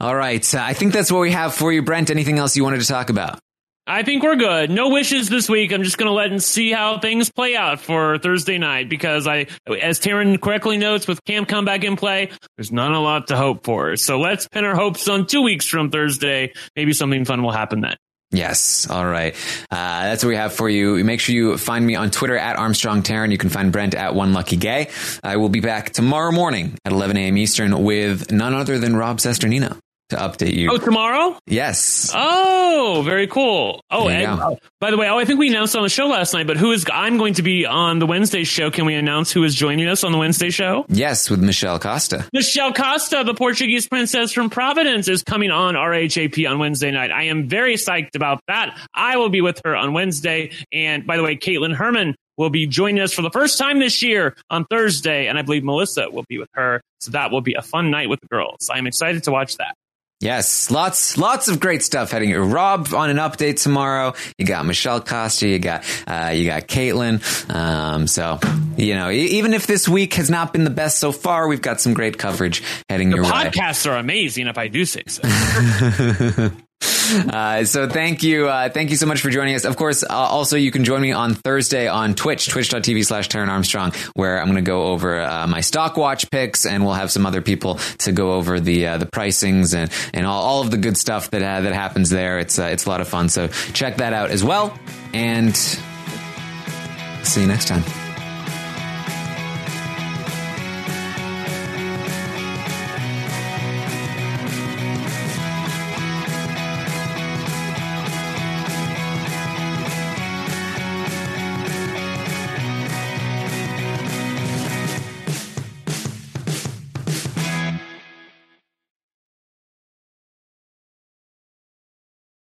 [0.00, 0.54] All right.
[0.54, 2.10] Uh, i think that's what we have for you brent.
[2.10, 3.40] Anything else you wanted to talk about
[3.86, 4.70] I think we're good.
[4.70, 5.70] No wishes this week.
[5.70, 9.26] I'm just going to let and see how things play out for Thursday night because
[9.26, 13.36] I, as Taran correctly notes, with Camp Comeback in play, there's not a lot to
[13.36, 13.96] hope for.
[13.96, 16.54] So let's pin our hopes on two weeks from Thursday.
[16.74, 17.96] Maybe something fun will happen then.
[18.30, 18.88] Yes.
[18.88, 19.34] All right.
[19.70, 21.04] Uh, that's what we have for you.
[21.04, 23.30] Make sure you find me on Twitter at Armstrong Taran.
[23.30, 24.88] You can find Brent at One Lucky Gay.
[25.22, 27.36] I will be back tomorrow morning at 11 a.m.
[27.36, 29.78] Eastern with none other than Rob Cesternino
[30.10, 30.70] to update you.
[30.70, 31.38] Oh, tomorrow?
[31.46, 32.10] Yes.
[32.14, 33.82] Oh, very cool.
[33.90, 36.34] Oh, and, uh, by the way, oh, I think we announced on the show last
[36.34, 38.70] night, but who is, I'm going to be on the Wednesday show.
[38.70, 40.84] Can we announce who is joining us on the Wednesday show?
[40.88, 42.28] Yes, with Michelle Costa.
[42.32, 47.10] Michelle Costa, the Portuguese princess from Providence, is coming on RHAP on Wednesday night.
[47.10, 48.78] I am very psyched about that.
[48.94, 50.50] I will be with her on Wednesday.
[50.72, 54.02] And by the way, Kaitlyn Herman will be joining us for the first time this
[54.02, 55.28] year on Thursday.
[55.28, 56.82] And I believe Melissa will be with her.
[57.00, 58.68] So that will be a fun night with the girls.
[58.72, 59.74] I'm excited to watch that.
[60.20, 62.32] Yes, lots, lots of great stuff heading.
[62.34, 64.14] Rob on an update tomorrow.
[64.38, 65.46] You got Michelle Costa.
[65.46, 67.20] You got, uh, you got Kaitlyn.
[67.54, 68.38] Um, so
[68.76, 71.80] you know, even if this week has not been the best so far, we've got
[71.80, 73.50] some great coverage heading the your podcasts way.
[73.50, 75.22] Podcasts are amazing, if I do say so.
[77.12, 79.64] Uh, so thank you, uh, thank you so much for joining us.
[79.64, 83.48] Of course, uh, also you can join me on Thursday on Twitch, twitch.tv slash Taran
[83.48, 87.10] Armstrong, where I'm going to go over uh, my stock watch picks, and we'll have
[87.10, 90.70] some other people to go over the uh, the pricings and and all, all of
[90.70, 92.38] the good stuff that that happens there.
[92.38, 93.28] It's it's a lot of fun.
[93.28, 94.76] So check that out as well,
[95.12, 95.56] and
[97.22, 98.03] see you next time.